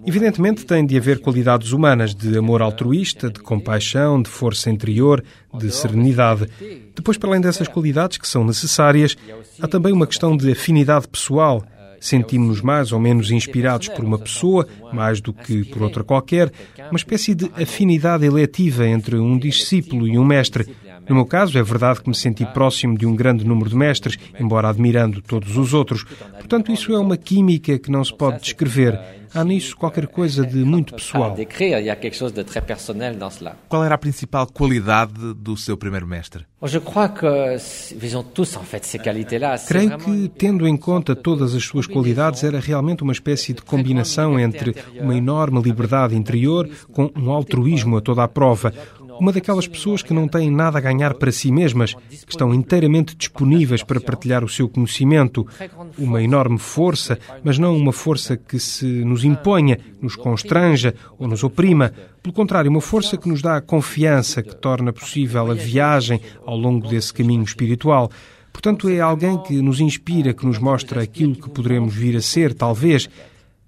Evidentemente, 0.06 0.66
tem 0.66 0.86
de 0.86 0.96
haver 0.96 1.20
qualidades 1.20 1.72
humanas 1.74 2.16
de 2.16 2.38
amor 2.38 2.62
altruísta, 2.62 3.30
de 3.30 3.40
compaixão, 3.40 4.22
de 4.22 4.30
força 4.30 4.70
interior, 4.70 5.24
de 5.54 5.70
serenidade. 5.72 6.48
Depois, 6.96 7.18
para 7.18 7.32
além 7.32 7.42
dessas 7.42 7.68
qualidades 7.68 8.18
que 8.18 8.28
são 8.28 8.46
necessárias, 8.46 9.18
há 9.62 9.68
também 9.68 9.92
uma 9.92 10.08
questão 10.08 10.38
de 10.38 10.52
afinidade 10.52 11.08
pessoal. 11.08 11.64
Sentimos-nos 12.00 12.62
mais 12.62 12.92
ou 12.92 13.00
menos 13.00 13.32
inspirados 13.32 13.90
por 13.90 14.06
uma 14.06 14.20
pessoa, 14.20 14.68
mais 14.94 15.20
do 15.20 15.34
que 15.34 15.66
por 15.66 15.82
outra 15.82 16.04
qualquer, 16.04 16.52
uma 16.90 16.98
espécie 16.98 17.34
de 17.34 17.52
afinidade 17.62 18.24
eletiva 18.26 18.88
entre 18.88 19.18
um 19.18 19.38
discípulo 19.38 20.08
e 20.08 20.18
um 20.18 20.24
mestre. 20.24 20.68
No 21.08 21.16
meu 21.16 21.26
caso, 21.26 21.58
é 21.58 21.64
verdade 21.64 22.02
que 22.02 22.10
me 22.10 22.16
senti 22.16 22.46
próximo 22.46 22.98
de 22.98 23.06
um 23.06 23.16
grande 23.16 23.46
número 23.46 23.70
de 23.70 23.76
mestres, 23.76 24.18
embora 24.40 24.70
admirando 24.70 25.22
todos 25.22 25.56
os 25.58 25.74
outros. 25.74 26.04
Portanto, 26.04 26.72
isso 26.72 26.94
é 26.94 27.00
uma 27.00 27.18
química 27.18 27.78
que 27.80 27.92
não 27.92 28.04
se 28.04 28.14
pode 28.14 28.42
descrever. 28.42 29.00
Há 29.34 29.44
nisso 29.44 29.76
qualquer 29.76 30.08
coisa 30.08 30.46
de 30.46 30.58
muito 30.64 30.96
pessoal. 30.96 31.36
Qual 33.68 33.84
era 33.84 33.96
a 33.96 33.98
principal 33.98 34.48
qualidade 34.48 35.34
do 35.36 35.58
seu 35.58 35.78
primeiro 35.78 36.08
mestre? 36.08 36.46
Creio 39.68 39.98
que, 40.00 40.30
tendo 40.30 40.68
em 40.68 40.76
conta 40.76 41.16
todas 41.16 41.54
as 41.54 41.64
suas 41.64 41.86
qualidades, 41.86 42.44
era 42.44 42.60
realmente 42.60 43.04
uma 43.04 43.12
espécie 43.12 43.54
de 43.54 43.62
combinação 43.62 44.40
entre 44.40 44.76
uma 45.00 45.16
enorme 45.16 45.62
liberdade 45.62 46.16
interior 46.16 46.68
com 46.92 47.12
um 47.16 47.32
altruísmo 47.32 47.98
a 47.98 48.02
toda 48.02 48.24
a 48.24 48.28
prova, 48.28 48.74
uma 49.20 49.32
daquelas 49.32 49.68
pessoas 49.68 50.02
que 50.02 50.14
não 50.14 50.28
têm 50.28 50.52
nada 50.52 50.78
a 50.78 50.82
ganhar 50.82 51.14
para 51.14 51.32
si 51.32 51.52
mesmas, 51.52 51.94
que 51.94 52.32
estão 52.32 52.54
inteiramente 52.54 53.16
disponíveis 53.16 53.84
para 53.84 54.00
partilhar 54.00 54.44
o 54.44 54.50
seu 54.50 54.70
conhecimento. 54.70 55.48
Uma 55.98 56.22
enorme 56.22 56.58
força, 56.58 57.18
mas 57.44 57.58
não 57.58 57.76
uma 57.76 57.92
força 57.92 58.38
que 58.38 58.60
se 58.60 58.86
nos 58.86 59.24
imponha, 59.24 59.80
nos 60.02 60.16
constranja 60.16 60.94
ou 61.18 61.28
nos 61.28 61.44
oprima. 61.44 61.94
Pelo 62.22 62.34
contrário, 62.34 62.70
uma 62.70 62.82
força 62.82 63.18
que 63.18 63.30
nos 63.30 63.42
dá 63.42 63.58
a 63.58 63.62
confiança, 63.62 64.44
que 64.44 64.56
torna 64.56 64.92
possível 64.92 65.52
a 65.52 65.54
viagem 65.54 66.22
ao 66.46 66.58
longo 66.58 66.88
desse 66.88 67.14
caminho 67.14 67.44
espiritual. 67.44 68.10
Portanto, 68.52 68.90
é 68.90 69.00
alguém 69.00 69.38
que 69.44 69.62
nos 69.62 69.80
inspira, 69.80 70.34
que 70.34 70.46
nos 70.46 70.58
mostra 70.58 71.02
aquilo 71.04 71.36
que 71.36 71.50
poderemos 71.50 71.94
vir 71.94 72.18
a 72.18 72.22
ser, 72.22 72.54
talvez. 72.54 73.08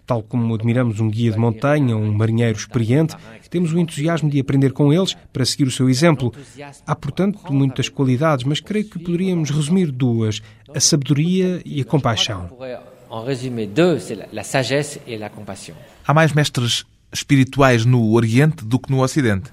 Tal 0.10 0.24
como 0.24 0.56
admiramos 0.56 1.00
um 1.00 1.08
guia 1.08 1.32
de 1.32 1.38
montanha 1.38 1.96
ou 1.96 2.02
um 2.02 2.12
marinheiro 2.12 2.58
experiente, 2.58 3.16
temos 3.48 3.72
o 3.72 3.78
entusiasmo 3.78 4.28
de 4.28 4.40
aprender 4.40 4.74
com 4.74 4.92
eles 4.92 5.16
para 5.32 5.46
seguir 5.46 5.66
o 5.66 5.72
seu 5.72 5.88
exemplo. 5.88 6.34
Há, 6.84 6.96
portanto, 6.96 7.38
muitas 7.52 7.90
qualidades, 7.90 8.44
mas 8.44 8.60
creio 8.60 8.86
que 8.86 8.98
poderíamos 8.98 9.52
resumir 9.52 9.92
duas: 9.92 10.42
a 10.74 10.80
sabedoria 10.80 11.62
e 11.64 11.80
a 11.80 11.86
compaixão. 11.86 12.50
Há 16.08 16.12
mais 16.12 16.34
mestres 16.34 16.86
espirituais 17.12 17.86
no 17.86 18.14
Oriente 18.14 18.66
do 18.66 18.80
que 18.80 18.92
no 18.92 19.04
Ocidente? 19.04 19.52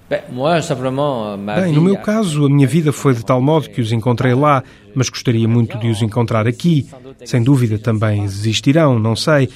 Bem, 1.61 1.73
no 1.73 1.81
meu 1.81 1.97
caso, 1.97 2.45
a 2.45 2.49
minha 2.49 2.67
vida 2.67 2.91
foi 2.91 3.13
de 3.13 3.25
tal 3.25 3.41
modo 3.41 3.69
que 3.69 3.81
os 3.81 3.91
encontrei 3.91 4.33
lá, 4.33 4.63
mas 4.95 5.09
gostaria 5.09 5.47
muito 5.47 5.77
de 5.77 5.89
os 5.89 6.01
encontrar 6.01 6.47
aqui. 6.47 6.87
Sem 7.25 7.43
dúvida 7.43 7.79
também 7.79 8.23
existirão, 8.23 8.99
não 8.99 9.15
sei. 9.15 9.49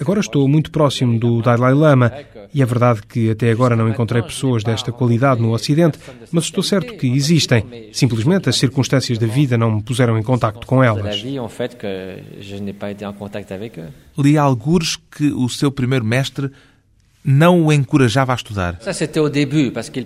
Agora 0.00 0.20
estou 0.20 0.46
muito 0.48 0.70
próximo 0.70 1.18
do 1.18 1.40
Dalai 1.40 1.72
Lama 1.72 2.12
e 2.52 2.62
é 2.62 2.66
verdade 2.66 3.02
que 3.08 3.30
até 3.30 3.50
agora 3.50 3.76
não 3.76 3.88
encontrei 3.88 4.22
pessoas 4.22 4.62
desta 4.62 4.92
qualidade 4.92 5.40
no 5.40 5.52
Ocidente, 5.52 5.98
mas 6.30 6.44
estou 6.44 6.62
certo 6.62 6.96
que 6.96 7.06
existem. 7.06 7.90
Simplesmente 7.92 8.48
as 8.48 8.56
circunstâncias 8.56 9.18
da 9.18 9.26
vida 9.26 9.56
não 9.56 9.76
me 9.76 9.82
puseram 9.82 10.18
em 10.18 10.22
contacto 10.22 10.66
com 10.66 10.82
elas. 10.82 11.22
Li 14.18 14.38
algures 14.38 14.96
que 14.96 15.32
o 15.32 15.48
seu 15.48 15.70
primeiro 15.70 16.04
mestre 16.04 16.50
não 17.24 17.66
o 17.66 17.72
encorajava 17.72 18.32
a 18.32 18.36
estudar. 18.36 18.78
Début 19.32 19.72
que 19.90 20.00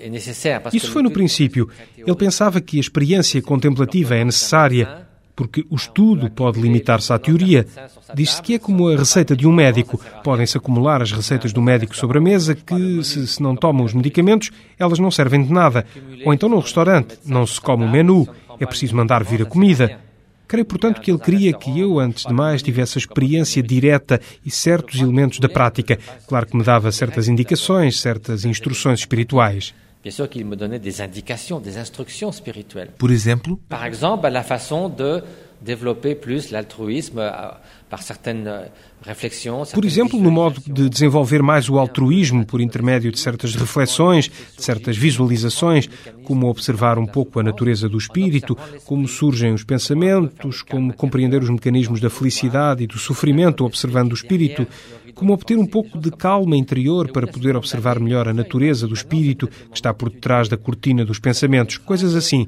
est 0.00 0.10
nécessaire. 0.10 0.62
Isso 0.72 0.90
foi 0.92 1.02
no 1.02 1.10
princípio. 1.10 1.68
Ele 1.96 2.16
pensava 2.16 2.60
que 2.60 2.76
a 2.76 2.80
experiência 2.80 3.42
contemplativa 3.42 4.14
é 4.14 4.24
necessária 4.24 5.07
porque 5.38 5.64
o 5.70 5.76
estudo 5.76 6.28
pode 6.28 6.60
limitar-se 6.60 7.12
à 7.12 7.18
teoria. 7.18 7.64
Diz-se 8.12 8.42
que 8.42 8.54
é 8.54 8.58
como 8.58 8.88
a 8.88 8.96
receita 8.96 9.36
de 9.36 9.46
um 9.46 9.52
médico. 9.52 10.00
Podem-se 10.24 10.58
acumular 10.58 11.00
as 11.00 11.12
receitas 11.12 11.52
do 11.52 11.62
médico 11.62 11.96
sobre 11.96 12.18
a 12.18 12.20
mesa 12.20 12.56
que, 12.56 13.04
se, 13.04 13.24
se 13.24 13.40
não 13.40 13.54
tomam 13.54 13.84
os 13.84 13.94
medicamentos, 13.94 14.50
elas 14.76 14.98
não 14.98 15.12
servem 15.12 15.44
de 15.44 15.52
nada. 15.52 15.86
Ou 16.26 16.34
então 16.34 16.48
no 16.48 16.58
restaurante, 16.58 17.20
não 17.24 17.46
se 17.46 17.60
come 17.60 17.84
o 17.84 17.88
menu, 17.88 18.26
é 18.58 18.66
preciso 18.66 18.96
mandar 18.96 19.22
vir 19.22 19.42
a 19.42 19.44
comida. 19.44 20.00
Creio, 20.48 20.64
portanto, 20.64 21.00
que 21.00 21.08
ele 21.08 21.20
queria 21.20 21.52
que 21.52 21.78
eu, 21.78 22.00
antes 22.00 22.24
de 22.24 22.32
mais, 22.32 22.60
tivesse 22.60 22.98
a 22.98 23.00
experiência 23.00 23.62
direta 23.62 24.20
e 24.44 24.50
certos 24.50 25.00
elementos 25.00 25.38
da 25.38 25.48
prática. 25.48 26.00
Claro 26.26 26.46
que 26.46 26.56
me 26.56 26.64
dava 26.64 26.90
certas 26.90 27.28
indicações, 27.28 28.00
certas 28.00 28.44
instruções 28.44 28.98
espirituais. 28.98 29.72
Bien 30.02 30.12
sûr 30.12 30.28
qu'il 30.28 30.46
me 30.46 30.56
donnait 30.56 30.78
des 30.78 31.00
indications, 31.00 31.58
des 31.60 31.76
instructions 31.76 32.30
spirituelles. 32.32 32.90
Por 32.98 33.10
exemplo? 33.10 33.58
Par 33.68 33.84
exemple, 33.84 34.28
la 34.28 34.42
façon 34.42 34.88
de 34.88 35.22
développer 35.60 36.14
plus 36.14 36.50
l'altruisme 36.50 37.18
euh, 37.18 37.50
par 37.90 38.02
certaines 38.02 38.46
euh, 38.46 38.66
reflexões. 39.02 39.64
Por 39.72 39.84
exemplo, 39.84 40.20
no 40.20 40.30
modo 40.30 40.60
de 40.66 40.88
desenvolver 40.88 41.42
mais 41.42 41.68
o 41.68 41.78
altruísmo 41.78 42.44
por 42.44 42.60
intermédio 42.60 43.10
de 43.10 43.18
certas 43.18 43.54
reflexões, 43.54 44.30
de 44.56 44.62
certas 44.62 44.96
visualizações, 44.96 45.88
como 46.24 46.48
observar 46.48 46.98
um 46.98 47.06
pouco 47.06 47.40
a 47.40 47.42
natureza 47.42 47.88
do 47.88 47.98
espírito, 47.98 48.56
como 48.84 49.08
surgem 49.08 49.52
os 49.52 49.64
pensamentos, 49.64 50.62
como 50.62 50.92
compreender 50.92 51.42
os 51.42 51.50
mecanismos 51.50 52.00
da 52.00 52.10
felicidade 52.10 52.84
e 52.84 52.86
do 52.86 52.98
sofrimento 52.98 53.64
observando 53.64 54.12
o 54.12 54.14
espírito, 54.14 54.66
como 55.18 55.32
obter 55.32 55.58
um 55.58 55.66
pouco 55.66 55.98
de 55.98 56.12
calma 56.12 56.56
interior 56.56 57.10
para 57.10 57.26
poder 57.26 57.56
observar 57.56 57.98
melhor 57.98 58.28
a 58.28 58.32
natureza 58.32 58.86
do 58.86 58.94
espírito 58.94 59.48
que 59.48 59.74
está 59.74 59.92
por 59.92 60.10
detrás 60.10 60.48
da 60.48 60.56
cortina 60.56 61.04
dos 61.04 61.18
pensamentos, 61.18 61.76
coisas 61.76 62.14
assim. 62.14 62.46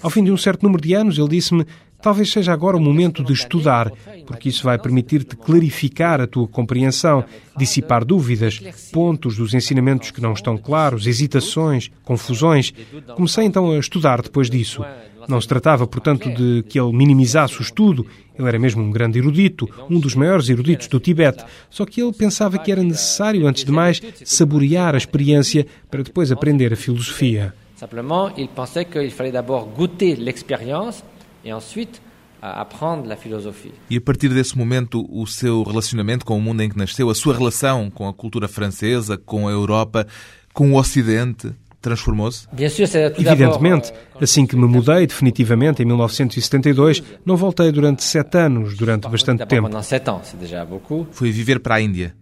Ao 0.00 0.08
fim 0.08 0.22
de 0.22 0.30
um 0.30 0.36
certo 0.36 0.62
número 0.62 0.80
de 0.80 0.94
anos, 0.94 1.18
ele 1.18 1.28
disse-me: 1.28 1.66
Talvez 2.04 2.30
seja 2.30 2.52
agora 2.52 2.76
o 2.76 2.80
momento 2.80 3.24
de 3.24 3.32
estudar, 3.32 3.90
porque 4.26 4.50
isso 4.50 4.62
vai 4.62 4.78
permitir-te 4.78 5.34
clarificar 5.36 6.20
a 6.20 6.26
tua 6.26 6.46
compreensão, 6.46 7.24
dissipar 7.56 8.04
dúvidas, 8.04 8.60
pontos 8.92 9.38
dos 9.38 9.54
ensinamentos 9.54 10.10
que 10.10 10.20
não 10.20 10.34
estão 10.34 10.58
claros, 10.58 11.06
hesitações, 11.06 11.90
confusões. 12.04 12.74
Comecei 13.16 13.46
então 13.46 13.70
a 13.70 13.78
estudar 13.78 14.20
depois 14.20 14.50
disso. 14.50 14.84
Não 15.26 15.40
se 15.40 15.48
tratava, 15.48 15.86
portanto, 15.86 16.30
de 16.30 16.62
que 16.68 16.78
ele 16.78 16.92
minimizasse 16.92 17.58
o 17.58 17.62
estudo. 17.62 18.06
Ele 18.38 18.48
era 18.48 18.58
mesmo 18.58 18.82
um 18.82 18.90
grande 18.90 19.18
erudito, 19.18 19.66
um 19.88 19.98
dos 19.98 20.14
maiores 20.14 20.50
eruditos 20.50 20.88
do 20.88 21.00
Tibete. 21.00 21.42
Só 21.70 21.86
que 21.86 22.02
ele 22.02 22.12
pensava 22.12 22.58
que 22.58 22.70
era 22.70 22.82
necessário, 22.82 23.46
antes 23.46 23.64
de 23.64 23.72
mais, 23.72 24.02
saborear 24.26 24.94
a 24.94 24.98
experiência 24.98 25.66
para 25.90 26.02
depois 26.02 26.30
aprender 26.30 26.70
a 26.70 26.76
filosofia. 26.76 27.54
Simplement, 27.76 28.30
il 28.36 28.48
pensait 28.48 28.84
qu'il 28.84 29.10
fallait 29.10 29.32
d'abord 29.32 29.68
goûter 29.74 30.16
l'expérience 30.16 31.02
et 31.44 31.50
ensuite 31.50 32.00
aprender 32.40 33.12
a 33.12 33.16
filosofia. 33.16 33.72
E 33.88 33.96
a 33.96 34.00
partir 34.00 34.28
desse 34.28 34.56
momento, 34.56 35.06
o 35.10 35.26
seu 35.26 35.62
relacionamento 35.62 36.24
com 36.24 36.36
o 36.36 36.40
mundo 36.40 36.62
em 36.62 36.68
que 36.68 36.76
nasceu, 36.76 37.08
a 37.08 37.14
sua 37.14 37.34
relação 37.34 37.90
com 37.90 38.06
a 38.06 38.12
cultura 38.12 38.48
francesa, 38.48 39.16
com 39.16 39.48
a 39.48 39.50
Europa, 39.50 40.06
com 40.52 40.72
o 40.72 40.78
Ocidente, 40.78 41.52
transformou-se? 41.84 42.46
Evidentemente. 43.18 43.92
Assim 44.20 44.46
que 44.46 44.54
me 44.54 44.66
mudei 44.66 45.06
definitivamente 45.08 45.82
em 45.82 45.86
1972, 45.86 47.02
não 47.26 47.36
voltei 47.36 47.72
durante 47.72 48.04
sete 48.04 48.38
anos, 48.38 48.76
durante 48.76 49.08
bastante 49.08 49.44
tempo. 49.44 49.68
Fui 51.10 51.32
viver 51.32 51.58
para 51.58 51.74
a 51.76 51.80
Índia. 51.80 52.14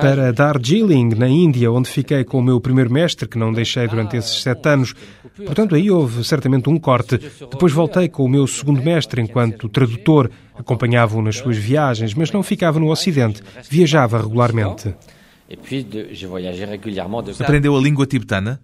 Para 0.00 0.32
Darjeeling, 0.32 1.10
na 1.14 1.28
Índia, 1.28 1.70
onde 1.70 1.90
fiquei 1.90 2.24
com 2.24 2.38
o 2.38 2.42
meu 2.42 2.58
primeiro 2.58 2.90
mestre, 2.90 3.28
que 3.28 3.38
não 3.38 3.52
deixei 3.52 3.86
durante 3.86 4.16
esses 4.16 4.42
sete 4.42 4.66
anos. 4.66 4.94
Portanto, 5.44 5.74
aí 5.74 5.90
houve 5.90 6.24
certamente 6.24 6.70
um 6.70 6.78
corte. 6.78 7.18
Depois 7.18 7.72
voltei 7.72 8.08
com 8.08 8.24
o 8.24 8.28
meu 8.28 8.46
segundo 8.46 8.82
mestre 8.82 9.20
enquanto 9.20 9.68
tradutor. 9.68 10.30
Acompanhava-o 10.56 11.20
nas 11.20 11.36
suas 11.36 11.56
viagens, 11.56 12.14
mas 12.14 12.30
não 12.32 12.42
ficava 12.42 12.78
no 12.80 12.90
Ocidente. 12.90 13.42
Viajava 13.68 14.18
regularmente. 14.18 14.94
Aprendeu 17.44 17.76
a 17.76 17.80
língua 17.80 18.06
tibetana? 18.06 18.60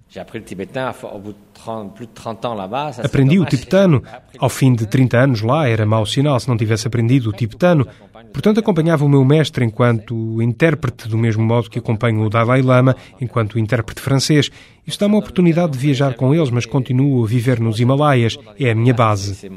Aprendi 3.05 3.39
o 3.39 3.45
tibetano. 3.45 4.03
Ao 4.39 4.49
fim 4.49 4.73
de 4.75 4.87
30 4.87 5.19
anos 5.19 5.43
lá, 5.43 5.69
era 5.69 5.85
mau 5.85 6.07
sinal 6.07 6.41
se 6.41 6.49
não 6.49 6.57
tivesse 6.57 6.87
aprendido 6.87 7.29
o 7.29 7.33
tibetano. 7.33 7.87
Portanto, 8.33 8.61
acompanhava 8.61 9.05
o 9.05 9.09
meu 9.09 9.25
mestre 9.25 9.65
enquanto 9.65 10.41
intérprete, 10.41 11.07
do 11.09 11.19
mesmo 11.19 11.45
modo 11.45 11.69
que 11.69 11.79
acompanho 11.79 12.23
o 12.23 12.31
Dalai 12.31 12.63
Lama 12.63 12.97
enquanto 13.21 13.59
intérprete 13.59 14.01
francês. 14.01 14.51
Isto 14.87 15.01
dá 15.01 15.07
uma 15.07 15.19
oportunidade 15.19 15.73
de 15.73 15.79
viajar 15.79 16.15
com 16.15 16.35
eles, 16.35 16.51
mas 16.51 16.67
continuo 16.67 17.23
a 17.23 17.27
viver 17.27 17.61
nos 17.61 17.79
Himalaias. 17.79 18.37
É 18.59 18.71
a 18.71 18.75
minha 18.75 18.95
base. 18.95 19.49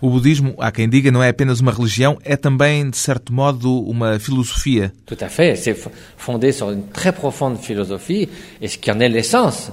O 0.00 0.10
budismo, 0.10 0.54
há 0.58 0.72
quem 0.72 0.88
diga, 0.88 1.10
não 1.10 1.22
é 1.22 1.28
apenas 1.28 1.60
uma 1.60 1.72
religião, 1.72 2.18
é 2.24 2.36
também, 2.36 2.88
de 2.88 2.96
certo 2.96 3.32
modo, 3.32 3.80
uma 3.82 4.18
filosofia. 4.18 4.92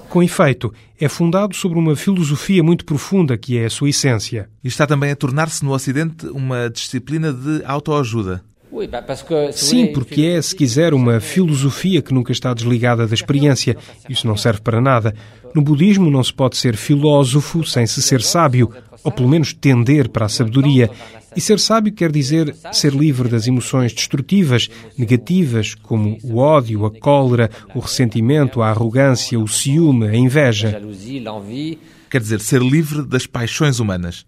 Com 0.10 0.22
efeito, 0.22 0.74
é 1.00 1.08
fundado 1.08 1.56
sobre 1.56 1.80
uma 1.80 1.96
filosofia 1.96 2.64
muito 2.64 2.86
profunda 2.86 3.38
que 3.38 3.58
é 3.58 3.66
a 3.66 3.70
sua 3.70 3.90
essência. 3.90 4.50
E 4.64 4.68
está 4.68 4.86
também 4.86 5.12
a 5.12 5.16
tornar-se 5.16 5.64
no 5.64 5.72
Ocidente 5.72 6.28
uma 6.28 6.70
disciplina 6.70 7.32
de 7.32 7.64
autoajuda. 7.66 8.44
Sim, 9.54 9.88
porque 9.88 10.22
é, 10.24 10.42
se 10.42 10.56
quiser, 10.56 10.94
uma 10.94 11.20
filosofia 11.20 12.02
que 12.02 12.14
nunca 12.14 12.32
está 12.32 12.54
desligada 12.54 13.08
da 13.08 13.14
experiência. 13.14 13.78
Isso 14.10 14.28
não 14.28 14.36
serve 14.36 14.62
para 14.62 14.82
nada. 14.82 15.14
No 15.56 15.62
budismo 15.62 16.12
não 16.12 16.24
se 16.24 16.34
pode 16.34 16.58
ser 16.58 16.76
filósofo 16.76 17.64
sem 17.64 17.88
se 17.88 18.02
ser 18.02 18.22
sábio, 18.22 18.72
ou 19.04 19.12
pelo 19.12 19.30
menos 19.30 19.54
tender 19.54 20.10
para 20.10 20.26
a 20.26 20.30
sabedoria. 20.30 20.90
E 21.36 21.42
ser 21.42 21.60
sábio 21.60 21.94
quer 21.94 22.12
dizer 22.12 22.56
ser 22.72 22.94
livre 22.94 23.30
das 23.30 23.48
emoções 23.48 23.94
destrutivas, 23.94 24.70
negativas, 24.98 25.76
como 25.76 26.18
o 26.24 26.38
ódio, 26.38 26.86
a 26.86 26.92
cólera, 26.92 27.50
o 27.74 27.80
ressentimento, 27.80 28.62
a 28.62 28.70
arrogância, 28.70 29.40
o 29.40 29.48
ciúme, 29.48 30.08
a 30.08 30.16
inveja 30.16 30.82
quer 32.10 32.22
dizer 32.22 32.40
ser 32.42 32.62
livre 32.62 33.04
das 33.04 33.26
paixões 33.26 33.80
humanas. 33.80 34.26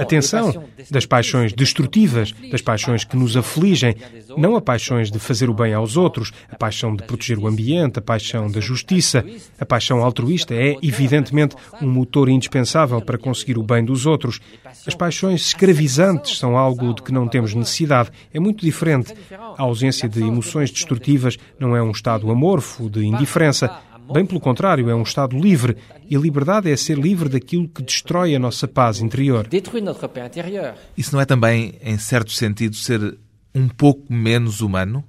Atenção, 0.00 0.64
das 0.90 1.06
paixões 1.06 1.52
destrutivas, 1.52 2.32
das 2.50 2.62
paixões 2.62 3.04
que 3.04 3.16
nos 3.16 3.36
afligem, 3.36 3.96
não 4.36 4.56
a 4.56 4.60
paixões 4.60 5.10
de 5.10 5.18
fazer 5.18 5.50
o 5.50 5.54
bem 5.54 5.74
aos 5.74 5.96
outros, 5.96 6.32
a 6.50 6.56
paixão 6.56 6.94
de 6.94 7.02
proteger 7.02 7.38
o 7.38 7.46
ambiente, 7.46 7.98
a 7.98 8.02
paixão 8.02 8.50
da 8.50 8.60
justiça. 8.60 9.24
A 9.58 9.66
paixão 9.66 10.02
altruísta 10.02 10.54
é, 10.54 10.76
evidentemente, 10.82 11.56
um 11.80 11.88
motor 11.88 12.28
indispensável 12.28 13.00
para 13.00 13.18
conseguir 13.18 13.58
o 13.58 13.62
bem 13.62 13.84
dos 13.84 14.06
outros. 14.06 14.40
As 14.86 14.94
paixões 14.94 15.46
escravizantes 15.46 16.38
são 16.38 16.56
algo 16.56 16.94
de 16.94 17.02
que 17.02 17.12
não 17.12 17.28
temos 17.28 17.54
necessidade. 17.54 18.10
É 18.32 18.40
muito 18.40 18.64
diferente. 18.64 19.14
A 19.56 19.62
ausência 19.62 20.08
de 20.08 20.20
emoções 20.20 20.70
destrutivas 20.70 21.36
não 21.58 21.76
é 21.76 21.82
um 21.82 21.90
estado 21.90 22.30
amorfo, 22.30 22.88
de 22.88 23.04
indiferença 23.04 23.70
Bem 24.12 24.26
pelo 24.26 24.40
contrário, 24.40 24.90
é 24.90 24.94
um 24.94 25.02
Estado 25.02 25.38
livre. 25.38 25.76
E 26.08 26.16
a 26.16 26.18
liberdade 26.18 26.70
é 26.70 26.76
ser 26.76 26.98
livre 26.98 27.28
daquilo 27.28 27.68
que 27.68 27.82
destrói 27.82 28.34
a 28.34 28.38
nossa 28.38 28.66
paz 28.66 29.00
interior. 29.00 29.46
Isso 30.96 31.14
não 31.14 31.20
é 31.20 31.24
também, 31.24 31.74
em 31.82 31.96
certo 31.98 32.32
sentido, 32.32 32.74
ser 32.74 33.16
um 33.54 33.68
pouco 33.68 34.12
menos 34.12 34.60
humano? 34.60 35.04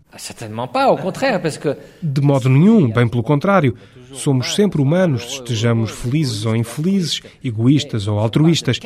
De 2.01 2.21
modo 2.21 2.49
nenhum, 2.49 2.91
bem 2.91 3.07
pelo 3.07 3.23
contrário. 3.23 3.75
Somos 4.13 4.55
sempre 4.55 4.81
humanos, 4.81 5.23
estejamos 5.23 5.91
felizes 5.91 6.45
ou 6.45 6.55
infelizes, 6.55 7.21
egoístas 7.43 8.07
ou 8.07 8.19
altruístas. 8.19 8.79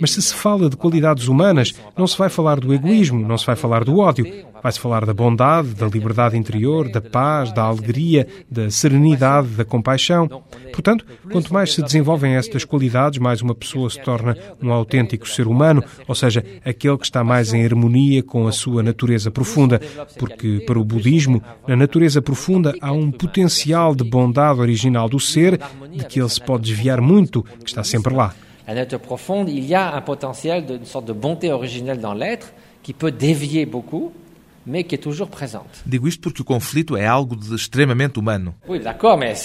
Mas 0.00 0.12
se 0.12 0.22
se 0.22 0.34
fala 0.34 0.70
de 0.70 0.76
qualidades 0.76 1.28
humanas, 1.28 1.74
não 1.96 2.06
se 2.06 2.16
vai 2.16 2.30
falar 2.30 2.60
do 2.60 2.72
egoísmo, 2.72 3.26
não 3.26 3.36
se 3.36 3.46
vai 3.46 3.56
falar 3.56 3.84
do 3.84 3.98
ódio. 3.98 4.24
Vai-se 4.62 4.78
falar 4.78 5.06
da 5.06 5.14
bondade, 5.14 5.74
da 5.74 5.86
liberdade 5.86 6.36
interior, 6.36 6.90
da 6.90 7.00
paz, 7.00 7.52
da 7.52 7.62
alegria, 7.62 8.26
da 8.50 8.70
serenidade, 8.70 9.48
da 9.48 9.64
compaixão. 9.64 10.28
Portanto, 10.72 11.04
quanto 11.30 11.52
mais 11.52 11.72
se 11.72 11.82
desenvolvem 11.82 12.34
estas 12.34 12.64
qualidades, 12.64 13.18
mais 13.18 13.42
uma 13.42 13.54
pessoa 13.54 13.88
se 13.88 14.00
torna 14.00 14.36
um 14.62 14.72
autêntico 14.72 15.28
ser 15.28 15.46
humano, 15.46 15.82
ou 16.06 16.14
seja, 16.14 16.44
aquele 16.64 16.98
que 16.98 17.04
está 17.04 17.24
mais 17.24 17.52
em 17.52 17.64
harmonia 17.64 18.22
com 18.22 18.46
a 18.46 18.52
sua 18.52 18.82
natureza 18.82 19.30
profunda, 19.30 19.80
porque 20.18 20.60
para 20.66 20.78
o 20.78 20.84
budismo, 20.84 21.42
na 21.66 21.76
natureza 21.76 22.20
profunda 22.20 22.74
há 22.80 22.92
um 22.92 23.10
potencial 23.10 23.94
de 23.94 24.04
bondade 24.04 24.60
original 24.60 25.08
do 25.08 25.18
ser, 25.18 25.58
de 25.90 26.04
que 26.04 26.20
ele 26.20 26.28
se 26.28 26.40
pode 26.40 26.64
desviar 26.64 27.00
muito, 27.00 27.42
que 27.42 27.68
está 27.68 27.82
sempre 27.82 28.14
lá. 28.14 28.34
À 28.66 28.74
nature 28.74 29.00
profonde, 29.00 29.50
il 29.50 29.64
y 29.64 29.74
a 29.74 29.96
un 29.96 30.00
potentiel 30.02 30.64
de, 30.64 30.74
une 30.74 30.84
sorte 30.84 31.06
de 31.06 31.12
bonté 31.12 31.50
originelle 31.50 31.98
dans 31.98 32.14
l'être 32.14 32.52
qui 32.84 32.92
peut 32.92 33.10
dévier 33.10 33.66
beaucoup 33.66 34.12
mas 34.64 34.84
que 34.84 34.94
é 34.94 34.98
toujours 34.98 35.28
présente. 35.28 35.80
Digo 35.84 36.06
isto 36.06 36.20
porque 36.20 36.42
o 36.42 36.44
conflito 36.44 36.96
é 36.96 37.06
algo 37.06 37.36
de 37.36 37.54
extremamente 37.54 38.18
humano. 38.18 38.54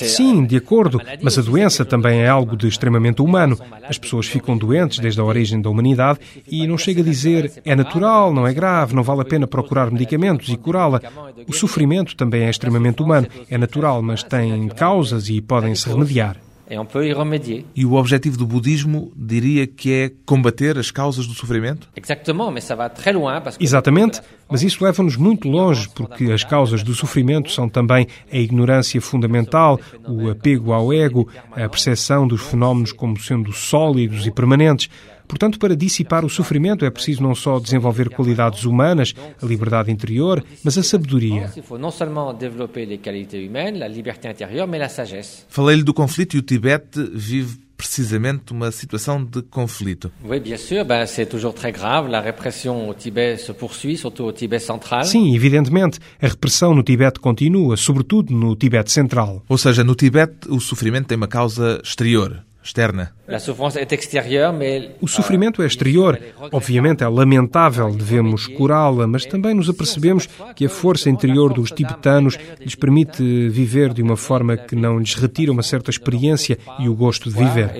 Sim, 0.10 0.46
de 0.46 0.58
acordo, 0.58 1.02
mas 1.22 1.38
a 1.38 1.42
doença 1.42 1.86
também 1.86 2.22
é 2.22 2.28
algo 2.28 2.56
de 2.56 2.68
extremamente 2.68 3.22
humano. 3.22 3.58
As 3.88 3.98
pessoas 3.98 4.28
ficam 4.28 4.58
doentes 4.58 5.00
desde 5.00 5.20
a 5.20 5.24
origem 5.24 5.62
da 5.62 5.70
humanidade 5.70 6.20
e 6.48 6.68
não 6.68 6.78
chega 6.78 7.02
a 7.02 7.04
dizer 7.04 7.52
é 7.64 7.76
natural, 7.76 8.34
não 8.34 8.46
é 8.46 8.54
grave, 8.54 8.96
não 8.96 9.04
vale 9.04 9.22
a 9.22 9.26
pena 9.26 9.48
procurar 9.48 9.92
medicamentos 9.92 10.50
e 10.50 10.58
curá-la. 10.58 11.02
O 11.48 11.54
sofrimento 11.54 12.16
também 12.16 12.44
é 12.44 12.50
extremamente 12.50 13.02
humano, 13.02 13.28
é 13.50 13.58
natural, 13.58 14.02
mas 14.02 14.24
tem 14.24 14.68
causas 14.70 15.30
e 15.30 15.42
podem 15.42 15.76
se 15.76 15.88
remediar. 15.88 16.45
Et 16.70 16.80
on 16.80 16.86
peut 16.86 17.06
y 17.06 17.14
remédier. 17.14 17.66
E 17.76 17.86
o 17.86 17.94
objetivo 17.94 18.38
do 18.38 18.48
budismo 18.48 19.12
diria 19.16 19.68
que 19.68 19.92
é 19.92 20.12
combater 20.26 20.78
as 20.78 20.90
causas 20.90 21.28
do 21.28 21.34
sofrimento? 21.34 21.88
Exatamente, 23.60 24.22
mas 24.50 24.64
isso 24.64 24.84
leva-nos 24.84 25.16
muito 25.16 25.48
longe, 25.48 25.88
porque 25.90 26.32
as 26.32 26.44
causas 26.44 26.82
do 26.82 26.94
sofrimento 26.94 27.52
são 27.52 27.70
também 27.70 28.08
a 28.32 28.38
ignorância 28.38 29.00
fundamental, 29.00 29.80
o 30.08 30.30
apego 30.30 30.74
ao 30.74 30.92
ego, 30.92 31.30
a 31.52 31.70
percepção 31.70 32.28
dos 32.28 32.42
fenómenos 32.42 32.92
como 32.92 33.20
sendo 33.20 33.52
sólidos 33.54 34.26
e 34.26 34.32
permanentes. 34.32 34.90
Portanto, 35.28 35.60
para 35.60 35.76
dissipar 35.76 36.24
o 36.26 36.30
sofrimento 36.30 36.86
é 36.86 36.90
preciso 36.90 37.24
não 37.24 37.36
só 37.36 37.60
desenvolver 37.60 38.10
qualidades 38.10 38.64
humanas, 38.64 39.14
a 39.42 39.46
liberdade 39.46 39.92
interior, 39.92 40.44
mas 40.64 40.78
a 40.78 40.84
sabedoria. 40.84 41.52
Falei-lhe 45.50 45.84
do 45.84 45.94
conflito 45.94 46.36
e 46.36 46.40
o 46.40 46.42
Tibete 46.42 47.10
vive 47.14 47.66
precisamente 47.76 48.52
uma 48.52 48.72
situação 48.72 49.24
de 49.24 49.42
conflito. 49.42 50.12
Oui, 50.24 50.40
bien 50.40 50.58
sûr, 50.58 50.86
ben, 50.86 51.06
c'est 51.06 51.30
toujours 51.30 51.54
très 51.54 51.72
grave. 51.72 52.10
La 52.10 52.22
répression 52.22 52.90
au 52.90 52.94
Tibet 52.94 53.38
se 53.38 53.52
poursuit, 53.52 53.98
surtout 53.98 54.24
au 54.24 54.32
Tibet 54.32 54.60
central. 54.60 55.06
Sim, 55.06 55.36
evidentemente, 55.36 56.00
a 56.22 56.28
repressão 56.28 56.74
no 56.74 56.84
Tibete 56.84 57.20
continua, 57.20 57.76
sobretudo 57.78 58.34
no 58.34 58.56
Tibete 58.56 58.92
central. 58.92 59.44
Ou 59.48 59.58
seja, 59.58 59.84
no 59.84 59.96
Tibete 59.96 60.50
o 60.50 60.60
sofrimento 60.60 61.08
tem 61.08 61.18
uma 61.18 61.28
causa 61.28 61.82
exterior 61.84 62.44
externa. 62.66 63.14
O 65.00 65.08
sofrimento 65.08 65.62
é 65.62 65.68
exterior. 65.68 66.20
Obviamente 66.52 67.04
é 67.04 67.08
lamentável, 67.08 67.92
devemos 67.92 68.48
curá-la, 68.48 69.06
mas 69.06 69.26
também 69.26 69.54
nos 69.54 69.70
apercebemos 69.70 70.28
que 70.56 70.66
a 70.66 70.70
força 70.70 71.10
interior 71.10 71.54
dos 71.54 71.72
tibetanos 71.72 72.38
lhes 72.60 72.76
permite 72.76 73.50
viver 73.50 73.94
de 73.94 74.02
uma 74.02 74.18
forma 74.18 74.58
que 74.58 74.76
não 74.76 74.98
lhes 74.98 75.14
retira 75.14 75.52
uma 75.52 75.64
certa 75.64 75.92
experiência 75.92 76.58
e 76.80 76.90
o 76.90 76.96
gosto 76.96 77.30
de 77.30 77.36
viver. 77.36 77.72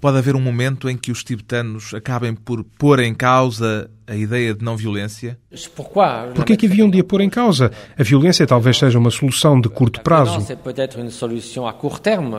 Pode 0.00 0.18
haver 0.18 0.36
um 0.36 0.40
momento 0.40 0.88
em 0.88 0.96
que 0.96 1.10
os 1.10 1.24
tibetanos 1.24 1.94
acabem 1.94 2.34
por 2.34 2.62
pôr 2.62 3.00
em 3.00 3.14
causa 3.14 3.90
a 4.08 4.16
ideia 4.16 4.54
de 4.54 4.64
não 4.64 4.76
violência? 4.76 5.38
Por 6.34 6.44
que 6.44 6.54
é 6.54 6.56
que 6.56 6.66
haviam 6.66 6.88
de 6.88 6.98
a 7.00 7.04
pôr 7.04 7.20
em 7.20 7.28
causa? 7.28 7.70
A 7.96 8.02
violência 8.02 8.46
talvez 8.46 8.78
seja 8.78 8.98
uma 8.98 9.10
solução 9.10 9.60
de 9.60 9.68
curto 9.68 10.00
prazo. 10.00 10.38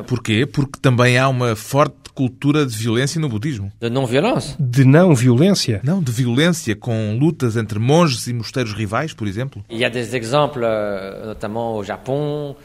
Porquê? 0.07 0.45
Porque 0.45 0.79
também 0.81 1.17
há 1.17 1.29
uma 1.29 1.55
forte 1.55 1.95
cultura 2.15 2.65
de 2.65 2.75
violência 2.75 3.21
no 3.21 3.29
budismo. 3.29 3.71
De 3.79 3.89
não 3.89 4.05
violência? 4.05 4.55
De 4.59 4.83
não 4.83 5.15
violência? 5.15 5.79
Não, 5.83 6.01
de 6.01 6.11
violência, 6.11 6.75
com 6.75 7.17
lutas 7.17 7.55
entre 7.55 7.79
monges 7.79 8.27
e 8.27 8.33
mosteiros 8.33 8.73
rivais, 8.73 9.13
por 9.13 9.27
exemplo. 9.27 9.63
Há 9.69 9.97
exemplos, 9.97 10.61
euh, 10.61 11.27
notamment 11.27 11.77
no 11.77 11.83
Japão. 11.83 12.55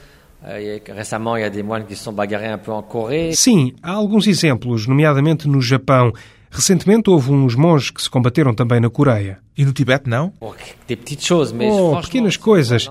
Euh, 0.47 0.79
récemment, 0.95 1.37
il 1.39 1.41
y 1.41 1.45
a 1.45 1.51
des 1.51 1.63
moines 1.63 1.87
qui 1.87 1.97
se 1.97 2.05
sont 2.05 2.13
bagarrés 2.13 2.49
un 2.49 2.59
peu 2.59 2.71
en 2.71 2.83
Corée. 2.83 3.33
Sim, 3.33 3.73
há 3.83 3.93
alguns 3.93 4.27
exemplos, 4.27 4.87
nomeadamente 4.87 5.49
no 5.49 5.61
Japão. 5.63 6.13
Recentemente 6.55 7.11
houve 7.11 7.33
uns 7.33 7.57
monges 7.57 7.91
que 7.91 8.01
se 8.01 8.09
combateram 8.09 8.55
também 8.55 8.79
na 8.79 8.89
Coreia. 8.89 9.41
E 9.59 9.65
no 9.65 9.73
Tibete 9.73 10.09
não? 10.09 10.33
Oh, 10.41 12.01
pequenas 12.01 12.37
coisas. 12.37 12.89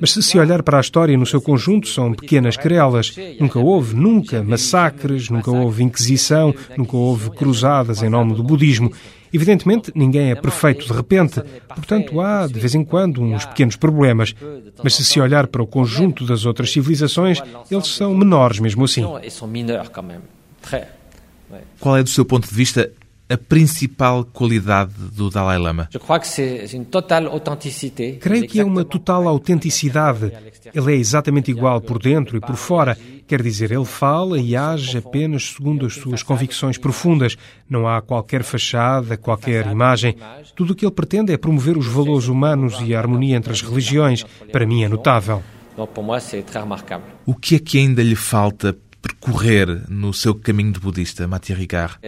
Mas 0.00 0.10
se 0.10 0.20
se 0.20 0.36
olhar 0.36 0.64
para 0.64 0.78
a 0.78 0.80
história 0.80 1.16
no 1.16 1.24
seu 1.24 1.40
conjunto, 1.40 1.86
são 1.86 2.12
pequenas 2.12 2.56
querelas. 2.56 3.14
Nunca 3.38 3.60
houve, 3.60 3.94
nunca, 3.94 4.42
massacres, 4.42 5.30
nunca 5.30 5.48
houve 5.48 5.84
inquisição, 5.84 6.52
nunca 6.76 6.96
houve 6.96 7.30
cruzadas 7.30 8.02
em 8.02 8.08
nome 8.08 8.34
do 8.34 8.42
budismo. 8.42 8.92
Evidentemente, 9.32 9.92
ninguém 9.94 10.32
é 10.32 10.34
perfeito 10.34 10.84
de 10.84 10.92
repente, 10.92 11.40
portanto, 11.68 12.20
há, 12.20 12.48
de 12.48 12.58
vez 12.58 12.74
em 12.74 12.84
quando, 12.84 13.22
uns 13.22 13.44
pequenos 13.44 13.76
problemas. 13.76 14.34
Mas 14.82 14.96
se 14.96 15.04
se 15.04 15.20
olhar 15.20 15.46
para 15.46 15.62
o 15.62 15.66
conjunto 15.68 16.26
das 16.26 16.44
outras 16.44 16.72
civilizações, 16.72 17.40
eles 17.70 17.86
são 17.86 18.12
menores 18.12 18.58
mesmo 18.58 18.84
assim. 18.84 19.04
Qual 21.78 21.96
é, 21.96 22.02
do 22.02 22.08
seu 22.08 22.24
ponto 22.24 22.48
de 22.48 22.54
vista, 22.54 22.90
a 23.34 23.38
principal 23.38 24.24
qualidade 24.24 24.92
do 25.12 25.28
Dalai 25.28 25.58
Lama? 25.58 25.88
Creio 28.20 28.46
que 28.46 28.60
é 28.60 28.64
uma 28.64 28.84
total 28.84 29.26
autenticidade. 29.28 30.32
Ele 30.72 30.94
é 30.94 30.96
exatamente 30.96 31.50
igual 31.50 31.80
por 31.80 31.98
dentro 31.98 32.36
e 32.36 32.40
por 32.40 32.56
fora. 32.56 32.96
Quer 33.26 33.42
dizer, 33.42 33.72
ele 33.72 33.84
fala 33.84 34.38
e 34.38 34.54
age 34.54 34.98
apenas 34.98 35.50
segundo 35.50 35.86
as 35.86 35.94
suas 35.94 36.22
convicções 36.22 36.78
profundas. 36.78 37.36
Não 37.68 37.88
há 37.88 38.00
qualquer 38.00 38.42
fachada, 38.42 39.16
qualquer 39.16 39.66
imagem. 39.66 40.16
Tudo 40.54 40.72
o 40.72 40.76
que 40.76 40.84
ele 40.84 40.92
pretende 40.92 41.32
é 41.32 41.36
promover 41.36 41.76
os 41.76 41.86
valores 41.86 42.28
humanos 42.28 42.76
e 42.82 42.94
a 42.94 42.98
harmonia 42.98 43.36
entre 43.36 43.52
as 43.52 43.62
religiões. 43.62 44.24
Para 44.52 44.66
mim 44.66 44.84
é 44.84 44.88
notável. 44.88 45.42
O 47.26 47.34
que 47.34 47.56
é 47.56 47.58
que 47.58 47.78
ainda 47.78 48.02
lhe 48.02 48.14
falta 48.14 48.76
percorrer 49.04 49.82
no 49.88 50.12
seu 50.12 50.34
caminho 50.34 50.72
de 50.72 50.80
budista, 50.80 51.28
Mathieu 51.28 51.56
Ricard? 51.56 51.98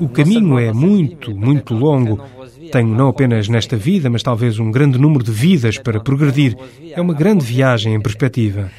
O 0.00 0.08
caminho 0.08 0.58
é 0.58 0.72
muito, 0.72 1.34
muito 1.34 1.74
longo. 1.74 2.20
Tenho 2.70 2.94
não 2.94 3.08
apenas 3.08 3.48
nesta 3.48 3.76
vida, 3.76 4.10
mas 4.10 4.22
talvez 4.22 4.58
um 4.58 4.70
grande 4.70 4.98
número 4.98 5.24
de 5.24 5.32
vidas 5.32 5.78
para 5.78 6.00
progredir. 6.00 6.56
É 6.92 7.00
uma 7.00 7.14
grande 7.14 7.44
viagem 7.44 7.94
em 7.94 8.00
perspectiva. 8.00 8.70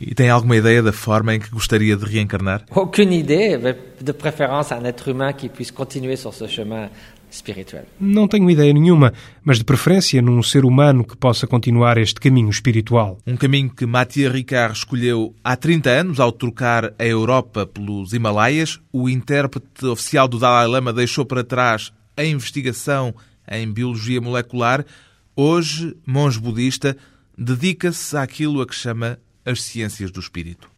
E 0.00 0.14
tem 0.14 0.30
alguma 0.30 0.56
ideia 0.56 0.82
da 0.82 0.92
forma 0.92 1.34
em 1.34 1.40
que 1.40 1.50
gostaria 1.50 1.96
de 1.96 2.04
reencarnar? 2.04 2.64
Aucune 2.70 3.20
ideia, 3.20 3.76
de 4.00 4.12
preferência 4.12 4.76
um 4.76 4.86
être 4.86 5.10
humain 5.10 5.32
qui 5.32 5.48
puisse 5.48 5.72
continuer 5.72 6.16
sur 6.16 6.32
ce 6.32 6.48
chemin 6.48 6.88
espiritual. 7.30 7.84
Não 7.98 8.26
tenho 8.26 8.50
ideia 8.50 8.72
nenhuma, 8.72 9.12
mas 9.44 9.58
de 9.58 9.64
preferência 9.64 10.20
num 10.20 10.42
ser 10.42 10.64
humano 10.64 11.04
que 11.04 11.16
possa 11.16 11.46
continuar 11.46 11.98
este 11.98 12.20
caminho 12.20 12.50
espiritual. 12.50 13.18
Um 13.26 13.36
caminho 13.36 13.70
que 13.70 13.86
Mathieu 13.86 14.30
Ricard 14.30 14.76
escolheu 14.76 15.34
há 15.42 15.56
30 15.56 15.90
anos 15.90 16.20
ao 16.20 16.32
trocar 16.32 16.92
a 16.98 17.04
Europa 17.04 17.66
pelos 17.66 18.12
Himalaias. 18.12 18.80
O 18.92 19.08
intérprete 19.08 19.86
oficial 19.86 20.26
do 20.26 20.38
Dalai 20.38 20.66
Lama 20.66 20.92
deixou 20.92 21.24
para 21.24 21.44
trás 21.44 21.92
a 22.16 22.24
investigação 22.24 23.14
em 23.50 23.70
biologia 23.70 24.20
molecular. 24.20 24.84
Hoje, 25.34 25.96
monge 26.06 26.38
budista, 26.38 26.96
dedica-se 27.36 28.16
àquilo 28.16 28.60
a 28.60 28.66
que 28.66 28.74
chama 28.74 29.18
as 29.44 29.62
ciências 29.62 30.10
do 30.10 30.20
espírito. 30.20 30.68